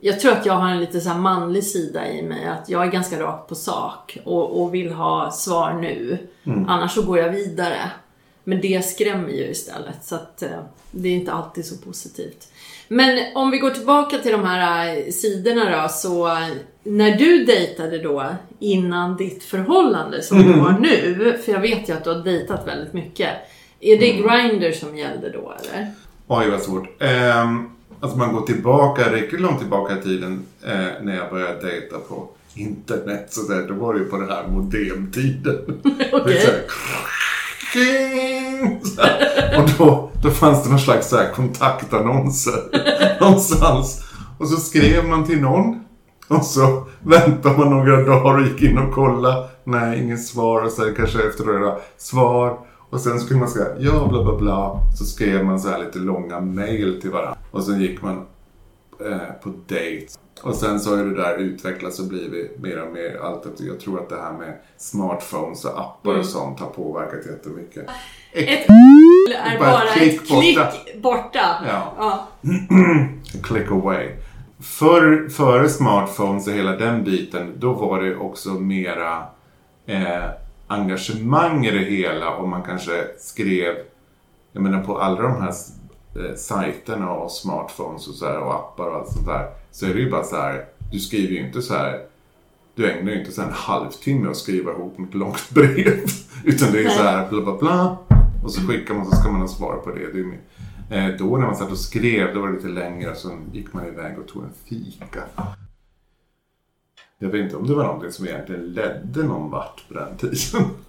jag 0.00 0.20
tror 0.20 0.32
att 0.32 0.46
jag 0.46 0.54
har 0.54 0.68
en 0.68 0.80
lite 0.80 1.00
så 1.00 1.14
manlig 1.14 1.64
sida 1.64 2.08
i 2.08 2.22
mig. 2.22 2.46
Att 2.46 2.68
jag 2.68 2.86
är 2.86 2.90
ganska 2.90 3.20
rakt 3.20 3.48
på 3.48 3.54
sak 3.54 4.18
och, 4.24 4.62
och 4.62 4.74
vill 4.74 4.92
ha 4.92 5.30
svar 5.30 5.72
nu. 5.72 6.18
Annars 6.68 6.92
så 6.92 7.02
går 7.02 7.18
jag 7.18 7.30
vidare. 7.30 7.90
Men 8.44 8.60
det 8.60 8.84
skrämmer 8.84 9.28
ju 9.28 9.50
istället. 9.50 10.04
Så 10.04 10.14
att 10.14 10.42
eh, 10.42 10.48
det 10.90 11.08
är 11.08 11.12
inte 11.12 11.32
alltid 11.32 11.66
så 11.66 11.76
positivt. 11.76 12.48
Men 12.88 13.18
om 13.34 13.50
vi 13.50 13.58
går 13.58 13.70
tillbaka 13.70 14.18
till 14.18 14.32
de 14.32 14.44
här 14.44 14.96
eh, 14.96 15.10
sidorna 15.10 15.82
då. 15.82 15.88
Så 15.88 16.26
eh, 16.26 16.48
när 16.82 17.16
du 17.16 17.44
dejtade 17.44 17.98
då 17.98 18.26
innan 18.58 19.16
ditt 19.16 19.44
förhållande 19.44 20.22
som 20.22 20.38
du 20.42 20.52
har 20.52 20.78
nu. 20.78 21.38
För 21.44 21.52
jag 21.52 21.60
vet 21.60 21.88
ju 21.88 21.92
att 21.92 22.04
du 22.04 22.10
har 22.10 22.24
dejtat 22.24 22.66
väldigt 22.66 22.92
mycket. 22.92 23.30
Är 23.80 23.98
det 23.98 24.12
Grindr 24.12 24.72
som 24.72 24.96
gällde 24.96 25.30
då 25.30 25.54
eller? 25.62 25.90
Oj 26.26 26.50
vad 26.50 26.62
svårt. 26.62 27.02
Um, 27.02 27.73
alltså 28.00 28.18
man 28.18 28.34
går 28.34 28.40
tillbaka, 28.40 29.12
riktigt 29.12 29.40
långt 29.40 29.58
tillbaka 29.58 29.98
i 29.98 30.02
tiden 30.02 30.42
eh, 30.62 31.02
när 31.02 31.16
jag 31.16 31.30
började 31.30 31.60
dejta 31.60 31.98
på 32.08 32.28
internet. 32.54 33.26
Så 33.28 33.52
där, 33.52 33.68
då 33.68 33.74
var 33.74 33.94
det 33.94 34.00
ju 34.00 34.06
på 34.06 34.16
den 34.16 34.28
här 34.28 34.48
modemtiden. 34.48 35.80
Okej. 36.12 36.66
Här. 38.98 39.58
Och 39.58 39.68
då, 39.78 40.10
då 40.22 40.30
fanns 40.30 40.64
det 40.64 40.70
någon 40.70 40.78
slags 40.78 41.08
så 41.08 41.16
här 41.16 41.32
kontaktannonser 41.32 42.60
någonstans. 43.20 44.04
Och 44.38 44.48
så 44.48 44.56
skrev 44.56 45.04
man 45.04 45.24
till 45.24 45.40
någon. 45.40 45.84
Och 46.28 46.44
så 46.44 46.86
väntade 47.02 47.58
man 47.58 47.70
några 47.70 48.02
dagar 48.02 48.34
och 48.34 48.46
gick 48.46 48.62
in 48.62 48.78
och 48.78 48.94
kollade. 48.94 49.48
Nej, 49.64 50.02
ingen 50.02 50.18
svar. 50.18 50.62
Och 50.62 50.70
sen 50.70 50.94
kanske 50.96 51.28
efter 51.28 51.44
några 51.44 51.76
svar. 51.98 52.58
Och 52.90 53.00
sen 53.00 53.20
skulle 53.20 53.40
man 53.40 53.48
säga 53.48 53.66
ja, 53.78 54.06
bla 54.10 54.22
bla 54.22 54.36
bla. 54.38 54.80
Så 54.98 55.04
skrev 55.04 55.44
man 55.44 55.60
så 55.60 55.68
här 55.68 55.78
lite 55.78 55.98
långa 55.98 56.40
mail 56.40 57.00
till 57.00 57.10
varandra. 57.10 57.36
Och 57.54 57.64
sen 57.64 57.80
gick 57.80 58.02
man 58.02 58.26
eh, 59.00 59.32
på 59.42 59.52
dejt. 59.66 60.06
Och 60.42 60.54
sen 60.54 60.80
så 60.80 60.90
har 60.90 61.04
ju 61.04 61.14
det 61.14 61.22
där 61.22 61.36
utvecklats 61.36 62.00
och 62.00 62.06
blivit 62.06 62.58
mer 62.58 62.82
och 62.82 62.92
mer 62.92 63.20
allt 63.22 63.46
efter. 63.46 63.64
Jag 63.64 63.80
tror 63.80 64.00
att 64.00 64.08
det 64.08 64.16
här 64.16 64.32
med 64.32 64.58
smartphones 64.76 65.64
och 65.64 65.80
appar 65.80 66.18
och 66.18 66.26
sånt 66.26 66.60
har 66.60 66.66
påverkat 66.66 67.26
jättemycket. 67.26 67.86
Ett 68.32 68.66
är 69.44 69.58
Bara 69.58 69.70
bara 69.70 69.82
ett 69.84 69.96
ett 69.96 69.98
klick 69.98 70.26
klick 70.26 70.56
borta. 70.56 71.22
borta. 71.22 71.64
Ja. 71.68 71.94
Ja. 71.98 72.28
click 73.42 73.70
away. 73.70 74.08
För, 74.60 75.28
före 75.28 75.68
smartphones 75.68 76.46
och 76.46 76.52
hela 76.52 76.76
den 76.76 77.04
biten, 77.04 77.52
då 77.58 77.72
var 77.72 78.02
det 78.02 78.16
också 78.16 78.48
mera 78.50 79.26
eh, 79.86 80.24
engagemang 80.66 81.66
i 81.66 81.70
det 81.70 81.84
hela 81.84 82.30
och 82.30 82.48
man 82.48 82.62
kanske 82.62 83.04
skrev, 83.18 83.74
jag 84.52 84.62
menar 84.62 84.82
på 84.82 84.98
alla 84.98 85.22
de 85.22 85.42
här 85.42 85.52
eh, 86.16 86.36
sajterna 86.36 87.10
och 87.10 87.30
smartphones 87.30 88.08
och, 88.08 88.14
så 88.14 88.26
här, 88.26 88.38
och 88.38 88.54
appar 88.54 88.88
och 88.88 88.96
allt 88.96 89.12
sånt 89.12 89.26
där, 89.26 89.50
så 89.70 89.86
är 89.86 89.94
det 89.94 90.00
ju 90.00 90.10
bara 90.10 90.24
så 90.24 90.36
här, 90.36 90.64
du 90.92 90.98
skriver 90.98 91.32
ju 91.32 91.46
inte 91.46 91.62
så 91.62 91.74
här 91.74 92.00
du 92.74 92.90
ägnar 92.90 93.12
ju 93.12 93.18
inte 93.18 93.32
så 93.32 93.42
en 93.42 93.52
halvtimme 93.52 94.28
att 94.28 94.36
skriva 94.36 94.72
ihop 94.72 95.00
ett 95.00 95.14
långt 95.14 95.50
brev. 95.50 96.04
Utan 96.44 96.72
det 96.72 96.84
är 96.84 96.88
så 96.88 97.02
här 97.02 97.28
bla 97.28 97.42
bla 97.42 97.58
bla. 97.58 97.98
Och 98.44 98.52
så 98.52 98.60
skickar 98.60 98.94
man 98.94 99.06
så 99.06 99.16
ska 99.16 99.30
man 99.30 99.40
ha 99.40 99.48
svar 99.48 99.76
på 99.76 99.90
det. 99.90 100.12
det 100.12 100.20
är, 100.96 101.10
eh, 101.10 101.16
då 101.16 101.36
när 101.36 101.46
man 101.46 101.56
satt 101.56 101.70
och 101.70 101.78
skrev, 101.78 102.34
då 102.34 102.40
var 102.40 102.48
det 102.48 102.54
lite 102.54 102.68
längre. 102.68 103.14
Så 103.14 103.38
gick 103.52 103.72
man 103.72 103.86
iväg 103.86 104.18
och 104.18 104.28
tog 104.28 104.42
en 104.42 104.52
fika. 104.64 105.22
Jag 107.18 107.28
vet 107.28 107.44
inte 107.44 107.56
om 107.56 107.66
det 107.66 107.74
var 107.74 107.84
någonting 107.84 108.12
som 108.12 108.26
egentligen 108.26 108.72
ledde 108.72 109.22
någon 109.22 109.50
vart 109.50 109.88
på 109.88 109.94
den 109.94 110.16
tiden. 110.16 110.70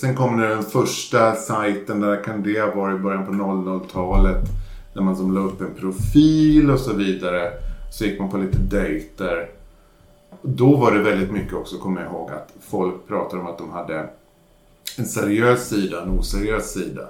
Sen 0.00 0.14
kom 0.16 0.36
det 0.40 0.48
den 0.48 0.62
första 0.62 1.34
sajten, 1.34 2.00
där 2.00 2.24
kan 2.24 2.42
det 2.42 2.74
varit 2.76 2.96
i 2.96 3.02
början 3.02 3.26
på 3.26 3.32
00-talet. 3.32 4.44
Där 4.94 5.00
man 5.02 5.16
som 5.16 5.34
la 5.34 5.40
upp 5.40 5.60
en 5.60 5.74
profil 5.80 6.70
och 6.70 6.80
så 6.80 6.92
vidare. 6.94 7.50
Så 7.92 8.04
gick 8.04 8.20
man 8.20 8.30
på 8.30 8.36
lite 8.38 8.58
dejter. 8.58 9.48
Då 10.42 10.76
var 10.76 10.92
det 10.92 10.98
väldigt 11.02 11.30
mycket 11.30 11.54
också, 11.54 11.76
kommer 11.78 12.00
jag 12.02 12.12
ihåg, 12.12 12.30
att 12.30 12.52
folk 12.70 13.08
pratade 13.08 13.42
om 13.42 13.48
att 13.48 13.58
de 13.58 13.70
hade 13.72 14.06
en 14.98 15.04
seriös 15.06 15.68
sida, 15.68 16.02
en 16.02 16.18
oseriös 16.18 16.72
sida. 16.72 17.02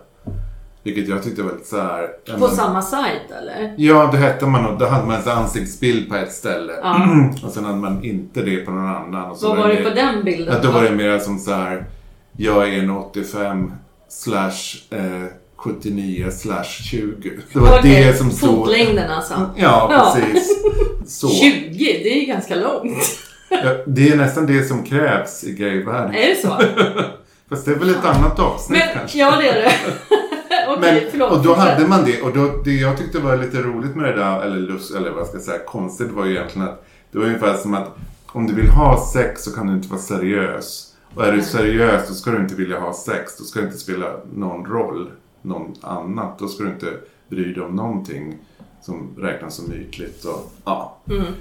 Vilket 0.82 1.08
jag 1.08 1.22
tyckte 1.22 1.42
var 1.42 1.52
lite 1.52 1.66
så 1.66 1.80
här... 1.80 2.08
ja, 2.24 2.34
På 2.34 2.40
men- 2.40 2.56
samma 2.56 2.82
sajt 2.82 3.30
eller? 3.40 3.74
Ja, 3.78 4.08
det 4.12 4.18
hette 4.18 4.46
man 4.46 4.78
då 4.78 4.86
hade 4.86 5.06
man 5.06 5.16
en 5.22 5.28
ansiktsbild 5.28 6.08
på 6.08 6.14
ett 6.16 6.32
ställe. 6.32 6.72
Ja. 6.82 7.06
och 7.46 7.50
sen 7.52 7.64
hade 7.64 7.78
man 7.78 8.04
inte 8.04 8.42
det 8.42 8.56
på 8.56 8.70
någon 8.70 8.86
annan. 8.88 9.30
Och 9.30 9.36
så 9.36 9.48
Vad 9.48 9.58
var 9.58 9.68
det 9.68 9.74
mer- 9.74 9.84
på 9.90 9.94
den 9.94 10.24
bilden? 10.24 10.56
att 10.56 10.62
då 10.62 10.70
var 10.70 10.82
det 10.82 10.90
mer 10.90 11.18
som 11.18 11.38
så 11.38 11.52
här. 11.52 11.84
Jag 12.40 12.68
är 12.74 12.78
en 12.78 12.90
85 12.90 13.72
slash 14.08 14.50
eh, 14.90 15.24
79 15.56 16.30
slash 16.30 16.64
20. 16.64 17.30
Det 17.52 17.58
var 17.58 17.78
Okej, 17.78 18.04
det 18.04 18.14
som 18.18 18.30
stod. 18.30 18.50
Fotlängden 18.56 19.10
alltså. 19.10 19.34
Ja, 19.56 19.88
Ja. 19.92 20.16
precis. 20.16 20.62
Så. 21.06 21.28
20, 21.28 21.78
det 21.78 22.12
är 22.16 22.20
ju 22.20 22.26
ganska 22.26 22.54
långt. 22.54 23.18
Ja, 23.50 23.74
det 23.86 24.08
är 24.08 24.16
nästan 24.16 24.46
det 24.46 24.64
som 24.64 24.82
krävs 24.84 25.44
i 25.44 25.52
gayvärlden. 25.52 26.14
Är 26.14 26.28
det 26.28 26.36
så? 26.42 26.48
Fast 27.50 27.64
det 27.64 27.70
är 27.70 27.74
väl 27.74 27.90
ett 27.90 28.04
annat 28.04 28.38
avsnitt 28.38 28.78
Men, 28.78 28.98
kanske. 28.98 29.18
ja 29.18 29.36
det 29.40 29.48
är 29.48 29.54
det. 29.54 29.72
Okej, 30.68 30.92
Men, 31.02 31.10
förlåt. 31.10 31.32
och 31.32 31.42
då 31.42 31.54
hade 31.54 31.86
man 31.88 32.04
det. 32.04 32.22
Och 32.22 32.32
då, 32.36 32.62
det 32.64 32.70
jag 32.72 32.98
tyckte 32.98 33.18
var 33.18 33.36
lite 33.36 33.56
roligt 33.62 33.96
med 33.96 34.04
det 34.04 34.16
där, 34.16 34.40
eller 34.42 34.56
lust, 34.56 34.94
eller 34.94 35.10
vad 35.10 35.26
ska 35.26 35.36
jag 35.36 35.44
säga, 35.44 35.58
konstigt 35.66 36.10
var 36.10 36.24
ju 36.26 36.32
egentligen 36.36 36.68
att 36.68 36.86
det 37.12 37.18
var 37.18 37.24
ungefär 37.26 37.54
som 37.56 37.74
att 37.74 37.96
om 38.26 38.46
du 38.46 38.54
vill 38.54 38.68
ha 38.70 39.10
sex 39.12 39.44
så 39.44 39.50
kan 39.54 39.66
du 39.66 39.72
inte 39.72 39.88
vara 39.88 40.00
seriös. 40.00 40.84
Och 41.14 41.24
är 41.24 41.32
du 41.32 41.42
seriös 41.42 42.08
då 42.08 42.14
ska 42.14 42.30
du 42.30 42.40
inte 42.40 42.54
vilja 42.54 42.80
ha 42.80 42.94
sex. 42.94 43.38
Då 43.38 43.44
ska 43.44 43.60
det 43.60 43.66
inte 43.66 43.78
spela 43.78 44.20
någon 44.34 44.66
roll, 44.66 45.10
någon 45.42 45.74
annat. 45.80 46.38
Då 46.38 46.48
ska 46.48 46.64
du 46.64 46.70
inte 46.70 47.00
bry 47.28 47.52
dig 47.52 47.62
om 47.62 47.76
någonting 47.76 48.38
som 48.82 49.14
räknas 49.18 49.54
som 49.54 49.72
ytligt. 49.72 50.24
Och, 50.24 50.52
ja. 50.64 50.98
Mm. 51.10 51.32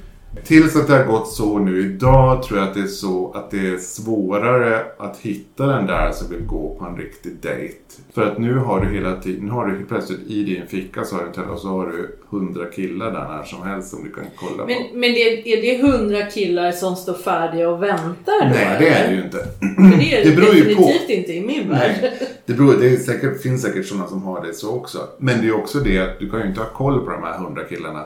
Tills 0.43 0.75
att 0.75 0.87
det 0.87 0.93
har 0.93 1.03
gått 1.03 1.27
så 1.33 1.59
nu 1.59 1.81
idag 1.81 2.43
tror 2.43 2.59
jag 2.59 2.67
att 2.67 2.73
det 2.73 2.79
är 2.79 2.87
så 2.87 3.31
att 3.31 3.51
det 3.51 3.67
är 3.73 3.77
svårare 3.77 4.85
att 4.99 5.17
hitta 5.17 5.65
den 5.65 5.85
där 5.85 6.11
som 6.11 6.29
vill 6.29 6.45
gå 6.45 6.75
på 6.79 6.85
en 6.85 6.97
riktig 6.97 7.35
dejt. 7.41 7.75
För 8.13 8.21
att 8.27 8.37
nu 8.37 8.57
har 8.57 8.85
du 8.85 8.95
hela 8.95 9.15
tiden, 9.21 9.45
nu 9.45 9.51
har 9.51 9.65
du 9.67 9.85
plötsligt 9.85 10.19
i 10.27 10.43
din 10.43 10.67
ficka 10.67 11.03
så 11.03 11.15
har 11.15 11.23
du, 11.35 11.41
och 11.41 11.59
så 11.59 11.67
har 11.67 11.85
du 11.87 12.17
hundra 12.29 12.65
killar 12.65 13.11
där 13.11 13.27
när 13.37 13.43
som 13.43 13.63
helst 13.67 13.89
som 13.89 14.03
du 14.03 14.11
kan 14.11 14.23
kolla 14.35 14.63
på. 14.63 14.65
Men, 14.69 14.99
men 14.99 15.13
det, 15.13 15.53
är 15.53 15.61
det 15.61 15.91
hundra 15.91 16.25
killar 16.25 16.71
som 16.71 16.95
står 16.95 17.13
färdiga 17.13 17.69
och 17.69 17.83
väntar 17.83 18.45
då? 18.45 18.49
Nej 18.53 18.75
det 18.79 18.89
är 18.89 19.07
det 19.07 19.15
ju 19.15 19.21
inte. 19.23 19.37
För 19.37 19.97
det 19.99 20.13
är 20.21 20.25
Det 20.29 20.35
beror 20.35 20.55
ju 20.55 20.75
på. 20.75 20.81
definitivt 20.81 21.09
inte 21.09 21.33
i 21.33 21.41
min 21.45 21.69
värld. 21.69 21.95
Nej, 22.01 22.13
det, 22.45 22.53
beror, 22.53 22.73
det 22.73 22.89
är 22.89 22.97
säkert, 22.97 23.41
finns 23.41 23.61
säkert 23.61 23.85
sådana 23.85 24.07
som 24.07 24.23
har 24.23 24.45
det 24.45 24.53
så 24.53 24.75
också. 24.75 24.99
Men 25.17 25.41
det 25.41 25.47
är 25.47 25.55
också 25.55 25.79
det 25.79 25.99
att 25.99 26.19
du 26.19 26.29
kan 26.29 26.39
ju 26.41 26.47
inte 26.47 26.61
ha 26.61 26.69
koll 26.69 27.05
på 27.05 27.11
de 27.11 27.23
här 27.23 27.37
hundra 27.37 27.63
killarna. 27.63 28.03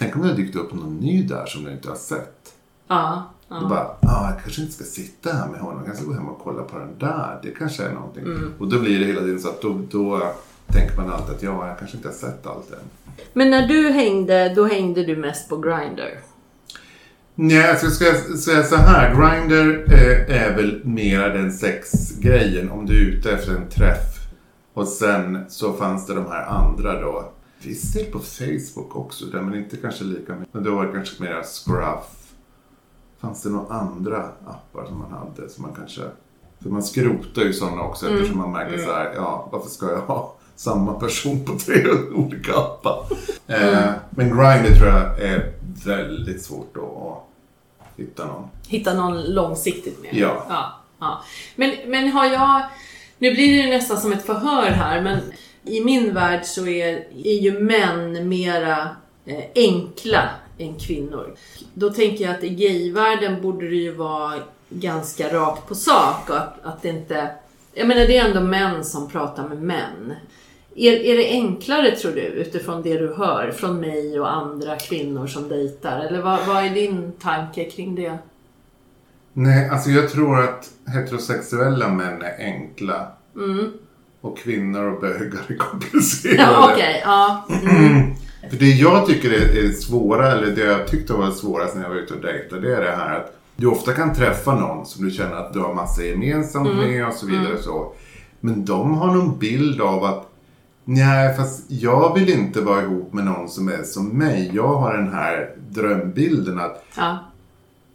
Tänk 0.00 0.16
om 0.16 0.22
det 0.22 0.28
har 0.28 0.36
dykt 0.36 0.56
upp 0.56 0.74
någon 0.74 0.96
ny 0.96 1.22
där 1.22 1.46
som 1.46 1.64
du 1.64 1.70
inte 1.70 1.88
har 1.88 1.96
sett. 1.96 2.54
Ja. 2.88 3.22
Då 3.48 3.56
ja. 3.56 3.68
bara, 3.68 4.12
ah, 4.12 4.30
jag 4.30 4.42
kanske 4.42 4.62
inte 4.62 4.74
ska 4.74 4.84
sitta 4.84 5.32
här 5.32 5.48
med 5.48 5.60
honom. 5.60 5.76
Jag 5.76 5.86
kanske 5.86 6.04
gå 6.04 6.12
hem 6.12 6.28
och 6.28 6.40
kolla 6.44 6.62
på 6.62 6.78
den 6.78 6.98
där. 6.98 7.40
Det 7.42 7.50
kanske 7.50 7.84
är 7.84 7.92
någonting. 7.92 8.24
Mm. 8.24 8.52
Och 8.58 8.68
då 8.68 8.78
blir 8.78 8.98
det 8.98 9.04
hela 9.04 9.20
tiden 9.20 9.40
så 9.40 9.48
att 9.48 9.62
då, 9.62 9.80
då 9.90 10.32
tänker 10.66 10.96
man 10.96 11.10
alltid 11.10 11.34
att 11.34 11.42
ja, 11.42 11.68
jag 11.68 11.78
kanske 11.78 11.96
inte 11.96 12.08
har 12.08 12.14
sett 12.14 12.46
allt 12.46 12.70
än. 12.70 13.14
Men 13.32 13.50
när 13.50 13.68
du 13.68 13.90
hängde, 13.90 14.54
då 14.54 14.64
hängde 14.64 15.04
du 15.04 15.16
mest 15.16 15.48
på 15.48 15.56
Grindr. 15.56 16.20
Nej, 17.34 17.70
alltså 17.70 17.86
jag 17.86 17.92
ska 17.92 18.36
säga 18.36 18.62
så 18.62 18.76
här. 18.76 19.14
Grindr 19.14 19.92
eh, 19.92 20.42
är 20.42 20.56
väl 20.56 20.80
mera 20.84 21.28
den 21.28 21.52
sexgrejen. 21.52 22.70
Om 22.70 22.86
du 22.86 22.96
är 22.96 23.16
ute 23.16 23.32
efter 23.32 23.52
en 23.52 23.68
träff. 23.68 24.16
Och 24.74 24.88
sen 24.88 25.44
så 25.48 25.72
fanns 25.72 26.06
det 26.06 26.14
de 26.14 26.26
här 26.26 26.46
andra 26.46 27.00
då. 27.00 27.32
Finns 27.60 27.92
det 27.92 28.04
på 28.04 28.18
Facebook 28.18 28.96
också 28.96 29.24
där, 29.24 29.40
men 29.40 29.58
inte 29.58 29.76
kanske 29.76 30.04
lika 30.04 30.34
mycket. 30.34 30.54
Men 30.54 30.64
då 30.64 30.74
var 30.74 30.86
det 30.86 30.92
kanske 30.92 31.22
mera 31.22 31.42
scruff. 31.42 32.32
Fanns 33.20 33.42
det 33.42 33.50
några 33.50 33.74
andra 33.74 34.28
appar 34.46 34.86
som 34.86 34.98
man 34.98 35.12
hade 35.12 35.48
som 35.48 35.62
man 35.62 35.74
kanske... 35.74 36.00
För 36.62 36.70
man 36.70 36.82
skrotar 36.82 37.42
ju 37.42 37.52
sådana 37.52 37.82
också 37.82 38.10
eftersom 38.10 38.38
man 38.38 38.52
märker 38.52 38.78
så 38.78 38.92
här, 38.92 39.12
ja 39.14 39.48
varför 39.52 39.68
ska 39.70 39.90
jag 39.90 40.00
ha 40.00 40.34
samma 40.56 40.94
person 40.94 41.44
på 41.44 41.58
tre 41.58 41.84
olika 42.14 42.56
appar? 42.56 43.06
Eh, 43.46 43.90
men 44.10 44.28
Grindr 44.28 44.78
tror 44.78 44.88
jag 44.88 45.20
är 45.20 45.52
väldigt 45.84 46.42
svårt 46.42 46.76
att 46.76 47.30
hitta 47.96 48.26
någon. 48.26 48.48
Hitta 48.68 48.94
någon 48.94 49.22
långsiktigt 49.34 50.02
med. 50.02 50.14
Ja. 50.14 50.46
ja, 50.48 50.72
ja. 51.00 51.24
Men, 51.56 51.74
men 51.86 52.08
har 52.08 52.26
jag... 52.26 52.62
Nu 53.18 53.34
blir 53.34 53.62
det 53.62 53.68
nästan 53.68 54.00
som 54.00 54.12
ett 54.12 54.26
förhör 54.26 54.70
här, 54.70 55.02
men 55.02 55.20
i 55.64 55.84
min 55.84 56.14
värld 56.14 56.44
så 56.44 56.66
är, 56.66 57.06
är 57.24 57.40
ju 57.40 57.60
män 57.60 58.28
mera 58.28 58.88
eh, 59.24 59.44
enkla 59.54 60.30
än 60.58 60.74
kvinnor. 60.74 61.34
Då 61.74 61.90
tänker 61.90 62.24
jag 62.24 62.34
att 62.34 62.44
i 62.44 62.48
gayvärlden 62.48 63.42
borde 63.42 63.68
det 63.68 63.76
ju 63.76 63.92
vara 63.92 64.34
ganska 64.68 65.34
rakt 65.34 65.68
på 65.68 65.74
sak 65.74 66.30
och 66.30 66.36
att, 66.36 66.64
att 66.64 66.82
det 66.82 66.88
inte... 66.88 67.28
Jag 67.74 67.88
menar 67.88 68.00
det 68.00 68.16
är 68.16 68.28
ändå 68.28 68.40
män 68.40 68.84
som 68.84 69.08
pratar 69.08 69.48
med 69.48 69.62
män. 69.62 70.14
Är, 70.76 70.92
är 70.92 71.16
det 71.16 71.30
enklare 71.30 71.96
tror 71.96 72.12
du 72.12 72.20
utifrån 72.20 72.82
det 72.82 72.98
du 72.98 73.14
hör 73.14 73.50
från 73.50 73.80
mig 73.80 74.20
och 74.20 74.32
andra 74.32 74.76
kvinnor 74.76 75.26
som 75.26 75.48
dejtar? 75.48 76.00
Eller 76.00 76.22
vad, 76.22 76.46
vad 76.46 76.64
är 76.64 76.70
din 76.70 77.12
tanke 77.12 77.64
kring 77.64 77.94
det? 77.94 78.18
Nej, 79.32 79.68
alltså 79.68 79.90
jag 79.90 80.10
tror 80.10 80.40
att 80.40 80.70
heterosexuella 80.86 81.88
män 81.88 82.22
är 82.22 82.36
enkla. 82.38 83.12
Mm. 83.36 83.72
Och 84.20 84.38
kvinnor 84.38 84.84
och 84.84 85.00
bögar 85.00 85.40
är 85.48 85.56
komplicerade. 85.56 86.42
Ja, 86.42 86.70
okej. 86.72 87.02
ja. 87.04 87.46
Mm. 87.62 88.14
För 88.50 88.56
det 88.56 88.70
jag 88.70 89.06
tycker 89.06 89.30
är, 89.30 89.64
är 89.64 89.72
svåra, 89.72 90.32
eller 90.32 90.46
det 90.56 90.64
jag 90.64 90.86
tyckte 90.88 91.12
var 91.12 91.30
svårast 91.30 91.74
när 91.74 91.82
jag 91.82 91.90
var 91.90 91.96
ute 91.96 92.14
och 92.14 92.20
dejtade, 92.20 92.60
det 92.68 92.76
är 92.76 92.80
det 92.84 92.96
här 92.96 93.16
att 93.16 93.36
du 93.56 93.66
ofta 93.66 93.92
kan 93.92 94.14
träffa 94.14 94.54
någon 94.54 94.86
som 94.86 95.04
du 95.04 95.10
känner 95.10 95.36
att 95.36 95.52
du 95.52 95.60
har 95.60 95.74
massa 95.74 96.02
gemensamt 96.04 96.68
Mm. 96.68 96.78
med 96.90 97.06
och 97.06 97.14
så 97.14 97.26
vidare. 97.26 97.58
Så. 97.62 97.92
Men 98.40 98.64
de 98.64 98.94
har 98.94 99.14
någon 99.14 99.38
bild 99.38 99.80
av 99.80 100.04
att 100.04 100.26
Nej, 100.84 101.36
fast 101.36 101.64
jag 101.70 102.14
vill 102.14 102.28
inte 102.28 102.60
vara 102.60 102.82
ihop 102.82 103.12
med 103.12 103.24
någon 103.24 103.48
som 103.48 103.68
är 103.68 103.82
som 103.82 104.08
mig. 104.08 104.50
Jag 104.54 104.74
har 104.74 104.96
den 104.96 105.12
här 105.12 105.54
drömbilden 105.68 106.58
att 106.58 106.84
ja. 106.96 107.18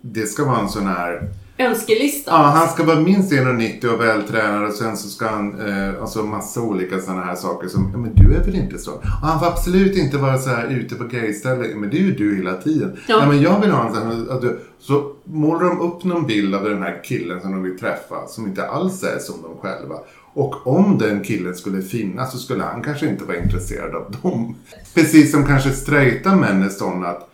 det 0.02 0.26
ska 0.26 0.46
vara 0.46 0.60
en 0.60 0.70
sån 0.70 0.88
här 0.88 1.30
Önskelista. 1.58 2.32
Ja, 2.32 2.38
han 2.38 2.70
ska 2.70 2.84
vara 2.84 3.00
minst 3.00 3.32
1,90 3.32 3.86
och 3.94 4.02
vältränad 4.02 4.66
och 4.66 4.74
sen 4.74 4.98
så 4.98 5.10
ska 5.10 5.28
han, 5.28 5.60
eh, 5.68 6.02
alltså 6.02 6.24
massa 6.24 6.62
olika 6.62 7.00
sådana 7.00 7.24
här 7.24 7.36
saker 7.36 7.68
som, 7.68 7.90
ja 7.94 7.98
men 7.98 8.14
du 8.16 8.36
är 8.36 8.44
väl 8.44 8.56
inte 8.56 8.78
så? 8.78 8.92
Och 8.92 9.04
han 9.04 9.40
får 9.40 9.48
absolut 9.48 9.98
inte 9.98 10.18
vara 10.18 10.38
så 10.38 10.50
här 10.50 10.68
ute 10.68 10.96
på 10.96 11.04
gayställen, 11.04 11.80
men 11.80 11.90
det 11.90 11.98
är 11.98 12.02
ju 12.02 12.16
du 12.16 12.36
hela 12.36 12.54
tiden. 12.54 12.98
Ja. 13.08 13.18
Ja. 13.20 13.28
men 13.28 13.42
jag 13.42 13.62
vill 13.62 13.72
ha 13.72 13.88
en 13.88 13.94
sån 13.94 14.08
här, 14.08 14.36
att 14.36 14.42
du, 14.42 14.60
så 14.80 15.12
målar 15.24 15.66
de 15.66 15.82
upp 15.82 16.04
någon 16.04 16.28
bild 16.28 16.56
av 16.56 16.64
den 16.64 16.84
här 16.84 17.04
killen 17.04 17.42
som 17.42 17.52
de 17.52 17.64
vill 17.64 17.80
träffa, 17.80 18.28
som 18.28 18.48
inte 18.48 18.68
alls 18.68 19.04
är 19.04 19.20
som 19.20 19.36
de 19.42 19.58
själva. 19.62 19.96
Och 20.34 20.68
om 20.68 20.98
den 20.98 21.24
killen 21.24 21.56
skulle 21.56 21.82
finnas 21.82 22.32
så 22.32 22.38
skulle 22.38 22.64
han 22.64 22.84
kanske 22.84 23.08
inte 23.08 23.24
vara 23.24 23.38
intresserad 23.38 23.96
av 23.96 24.16
dem. 24.22 24.56
Precis 24.94 25.32
som 25.32 25.46
kanske 25.46 25.72
straighta 25.72 26.36
män 26.36 26.64
är 26.64 26.70
sådana 26.70 27.08
att 27.08 27.30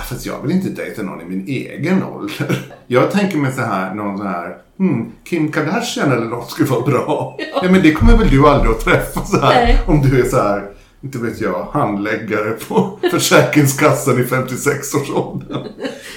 Ja, 0.00 0.04
fast 0.04 0.26
jag 0.26 0.42
vill 0.42 0.50
inte 0.50 0.68
dejta 0.68 1.02
någon 1.02 1.20
i 1.20 1.24
min 1.24 1.48
egen 1.48 2.02
ålder. 2.04 2.72
Jag 2.86 3.10
tänker 3.10 3.38
mig 3.38 3.52
så 3.52 3.60
här, 3.60 3.94
någon 3.94 4.18
så 4.18 4.24
här, 4.24 4.56
hmm, 4.78 5.12
Kim 5.24 5.52
Kardashian 5.52 6.12
eller 6.12 6.26
något 6.26 6.50
skulle 6.50 6.68
vara 6.68 6.80
bra. 6.80 7.38
Ja. 7.62 7.68
men 7.70 7.82
det 7.82 7.92
kommer 7.92 8.16
väl 8.16 8.30
du 8.30 8.48
aldrig 8.48 8.70
att 8.70 8.80
träffa 8.80 9.24
så 9.24 9.40
här. 9.40 9.54
Nej. 9.54 9.82
Om 9.86 10.02
du 10.02 10.20
är 10.20 10.28
så 10.28 10.36
här, 10.36 10.70
inte 11.02 11.18
vet 11.18 11.40
jag, 11.40 11.66
handläggare 11.72 12.50
på 12.50 12.98
Försäkringskassan 13.10 14.18
i 14.20 14.22
56-årsåldern. 14.22 15.66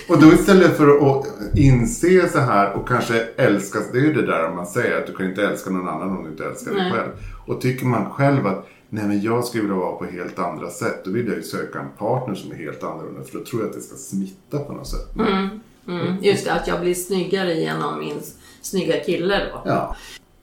Och 0.10 0.22
då 0.22 0.34
istället 0.34 0.78
för 0.78 1.18
att 1.18 1.26
inse 1.56 2.30
så 2.30 2.40
här 2.40 2.74
och 2.74 2.88
kanske 2.88 3.24
älska, 3.38 3.80
det 3.92 3.98
är 3.98 4.04
ju 4.04 4.14
det 4.14 4.26
där 4.26 4.50
man 4.56 4.66
säger 4.66 4.98
att 4.98 5.08
du 5.08 5.16
kan 5.16 5.26
inte 5.26 5.48
älska 5.48 5.70
någon 5.70 5.90
annan 5.90 6.18
om 6.18 6.24
du 6.24 6.30
inte 6.30 6.46
älskar 6.46 6.72
dig 6.72 6.82
Nej. 6.84 6.92
själv. 6.92 7.12
Och 7.46 7.62
tycker 7.62 7.86
man 7.86 8.10
själv 8.10 8.48
att 8.48 8.68
nej 8.94 9.08
men 9.08 9.22
jag 9.22 9.46
skulle 9.46 9.64
vilja 9.64 9.78
vara 9.78 9.96
på 9.96 10.06
helt 10.06 10.40
andra 10.40 10.70
sätt. 10.70 11.06
Då 11.06 11.12
vill 11.12 11.28
jag 11.28 11.36
ju 11.36 11.44
söka 11.44 11.80
en 11.80 11.90
partner 11.98 12.36
som 12.36 12.52
är 12.52 12.56
helt 12.56 12.84
annorlunda. 12.84 13.24
För 13.24 13.40
då 13.40 13.46
tror 13.46 13.62
jag 13.62 13.70
att 13.70 13.76
det 13.76 13.82
ska 13.82 13.96
smitta 13.96 14.60
på 14.60 14.74
något 14.74 14.88
sätt. 14.88 15.16
Mm, 15.88 16.18
just 16.22 16.46
det, 16.46 16.54
att 16.54 16.68
jag 16.68 16.82
blir 16.82 16.94
snyggare 16.94 17.54
genom 17.54 18.00
min 18.00 18.22
snygga 18.62 19.00
kille 19.00 19.50
då. 19.54 19.62
Ja. 19.66 19.96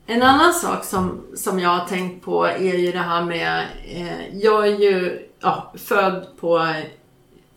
En 0.06 0.22
annan 0.22 0.54
sak 0.54 0.84
som, 0.84 1.20
som 1.34 1.60
jag 1.60 1.70
har 1.70 1.86
tänkt 1.86 2.24
på 2.24 2.44
är 2.44 2.76
ju 2.76 2.92
det 2.92 2.98
här 2.98 3.24
med, 3.24 3.66
eh, 3.88 4.36
jag 4.38 4.68
är 4.68 4.78
ju 4.78 5.28
ja, 5.40 5.72
född 5.76 6.26
på 6.40 6.74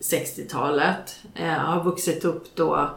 60-talet, 0.00 1.16
eh, 1.34 1.48
har 1.48 1.84
vuxit 1.84 2.24
upp 2.24 2.44
då 2.54 2.90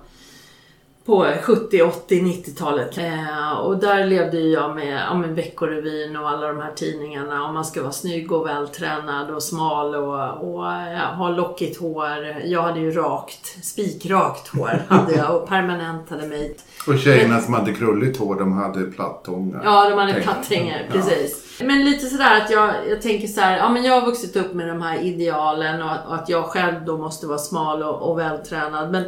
på 1.07 1.27
70, 1.43 1.81
80, 1.81 2.21
90-talet. 2.21 2.97
Eh, 2.97 3.51
och 3.59 3.77
där 3.77 4.05
levde 4.05 4.39
jag 4.39 4.75
med, 4.75 5.01
ja, 5.09 5.13
med 5.17 5.29
Veckorevyn 5.35 6.17
och 6.17 6.29
alla 6.29 6.47
de 6.47 6.59
här 6.61 6.71
tidningarna. 6.75 7.43
Om 7.45 7.53
man 7.53 7.65
ska 7.65 7.81
vara 7.81 7.91
snygg 7.91 8.31
och 8.31 8.47
vältränad 8.47 9.31
och 9.31 9.43
smal 9.43 9.95
och, 9.95 10.13
och 10.53 10.63
ja, 10.65 11.13
ha 11.17 11.29
lockigt 11.29 11.79
hår. 11.79 12.35
Jag 12.45 12.61
hade 12.61 12.79
ju 12.79 12.91
rakt, 12.91 13.65
spikrakt 13.65 14.47
hår 14.47 14.85
hade 14.87 15.13
jag 15.15 15.35
och 15.35 15.47
permanentade 15.47 16.27
mig. 16.27 16.55
Och 16.87 16.99
tjejerna 16.99 17.39
som 17.39 17.53
hade 17.53 17.73
krulligt 17.73 18.19
hår, 18.19 18.35
de 18.35 18.53
hade 18.53 18.83
plattångar. 18.83 19.61
Ja, 19.63 19.89
de 19.89 19.99
hade 19.99 20.11
Tänk. 20.13 20.23
plattänger, 20.25 20.85
Ja. 20.87 20.93
precis. 20.93 21.43
Men 21.63 21.85
lite 21.85 22.05
sådär 22.05 22.37
att 22.41 22.51
jag, 22.51 22.69
jag 22.89 23.01
tänker 23.01 23.27
så 23.27 23.41
här, 23.41 23.57
ja 23.57 23.69
men 23.69 23.83
jag 23.83 23.99
har 24.01 24.05
vuxit 24.07 24.35
upp 24.35 24.53
med 24.53 24.67
de 24.67 24.81
här 24.81 24.99
idealen 24.99 25.81
och, 25.81 25.91
att- 25.91 26.07
och 26.07 26.15
att 26.15 26.29
jag 26.29 26.43
själv 26.45 26.85
då 26.85 26.97
måste 26.97 27.27
vara 27.27 27.37
smal 27.37 27.83
och, 27.83 28.09
och 28.11 28.19
vältränad. 28.19 28.91
Men 28.91 29.03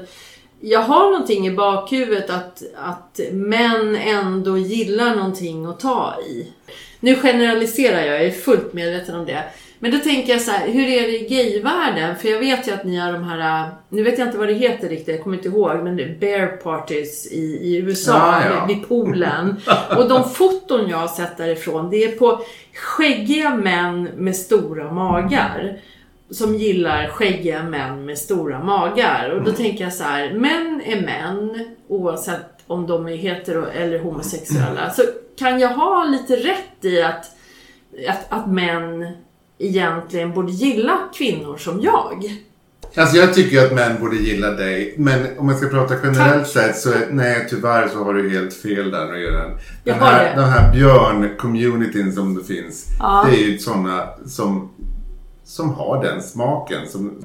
jag 0.62 0.80
har 0.80 1.12
någonting 1.12 1.48
i 1.48 1.52
bakhuvudet 1.52 2.30
att, 2.30 2.64
att 2.76 3.20
män 3.32 3.96
ändå 3.96 4.58
gillar 4.58 5.16
någonting 5.16 5.66
att 5.66 5.80
ta 5.80 6.16
i. 6.28 6.48
Nu 7.00 7.16
generaliserar 7.16 8.00
jag, 8.00 8.08
jag 8.16 8.26
är 8.26 8.32
fullt 8.32 8.74
medveten 8.74 9.16
om 9.16 9.26
det. 9.26 9.44
Men 9.82 9.92
då 9.92 9.98
tänker 9.98 10.34
jag 10.34 10.42
så 10.42 10.52
här, 10.52 10.68
hur 10.68 10.88
är 10.88 11.02
det 11.02 11.20
i 11.20 11.28
gayvärlden? 11.28 12.16
För 12.16 12.30
jag 12.30 12.40
vet 12.40 12.68
ju 12.68 12.72
att 12.72 12.84
ni 12.84 12.98
har 12.98 13.14
de 13.14 13.24
här, 13.24 13.70
nu 13.90 14.04
vet 14.04 14.20
jag 14.20 14.28
inte 14.28 14.38
vad 14.38 14.48
det 14.48 14.54
heter 14.54 14.90
riktigt, 14.90 15.08
jag 15.08 15.24
kommer 15.24 15.38
inte 15.38 15.48
ihåg, 15.50 15.84
men 15.84 15.98
det 15.98 16.04
är 16.04 16.18
bear 16.20 16.48
parties 16.48 17.32
i, 17.32 17.42
i 17.42 17.78
USA, 17.78 18.42
Ja, 18.46 18.56
ja. 18.56 18.66
vid 18.66 18.88
poolen. 18.88 19.56
Och 19.98 20.10
de 20.10 20.30
foton 20.30 20.90
jag 20.90 20.98
har 20.98 21.08
sett 21.08 21.38
därifrån, 21.38 21.90
det 21.90 22.04
är 22.04 22.12
på 22.12 22.42
skäggiga 22.74 23.56
män 23.56 24.04
med 24.04 24.36
stora 24.36 24.92
magar. 24.92 25.80
Som 26.32 26.56
gillar 26.56 27.08
skäggiga 27.08 27.64
män 27.64 28.06
med 28.06 28.18
stora 28.18 28.64
magar. 28.64 29.30
Och 29.30 29.44
då 29.44 29.52
tänker 29.52 29.84
jag 29.84 29.94
så 29.94 30.04
här, 30.04 30.34
män 30.34 30.82
är 30.86 31.02
män 31.02 31.66
oavsett 31.88 32.46
om 32.68 32.88
de 32.88 33.08
är 33.08 33.16
hetero 33.16 33.66
eller 33.66 34.00
homosexuella. 34.00 34.90
Så 34.90 35.02
kan 35.40 35.60
jag 35.60 35.70
ha 35.70 36.06
lite 36.06 36.36
rätt 36.36 36.86
i 36.86 37.02
att, 37.02 37.26
att, 38.08 38.26
att 38.30 38.52
män 38.52 39.08
egentligen 39.58 40.34
borde 40.34 40.52
gilla 40.52 40.98
kvinnor 41.14 41.58
som 41.58 41.82
jag? 41.82 42.40
Alltså 42.96 43.18
jag 43.18 43.34
tycker 43.34 43.66
att 43.66 43.74
män 43.74 44.00
borde 44.00 44.16
gilla 44.16 44.52
dig. 44.52 44.94
Men 44.98 45.38
om 45.38 45.50
jag 45.50 45.58
ska 45.58 45.68
prata 45.68 45.96
generellt 46.04 46.48
sett 46.48 46.78
så 46.78 46.90
är, 46.90 47.08
nej 47.10 47.48
tyvärr 47.50 47.88
så 47.88 48.04
har 48.04 48.14
du 48.14 48.30
helt 48.30 48.54
fel 48.54 48.92
där 48.92 49.16
gäller 49.16 49.58
den. 49.84 50.00
Här, 50.00 50.36
den 50.36 50.50
här 50.50 50.74
björn-communityn 50.74 52.12
som 52.12 52.36
det 52.36 52.44
finns. 52.44 52.86
Ja. 53.00 53.28
Det 53.30 53.38
är 53.38 53.44
ju 53.44 53.58
sådana 53.58 54.08
som, 54.26 54.70
som 55.50 55.74
har 55.74 56.04
den 56.04 56.22
smaken. 56.24 56.88
Som, 56.88 57.24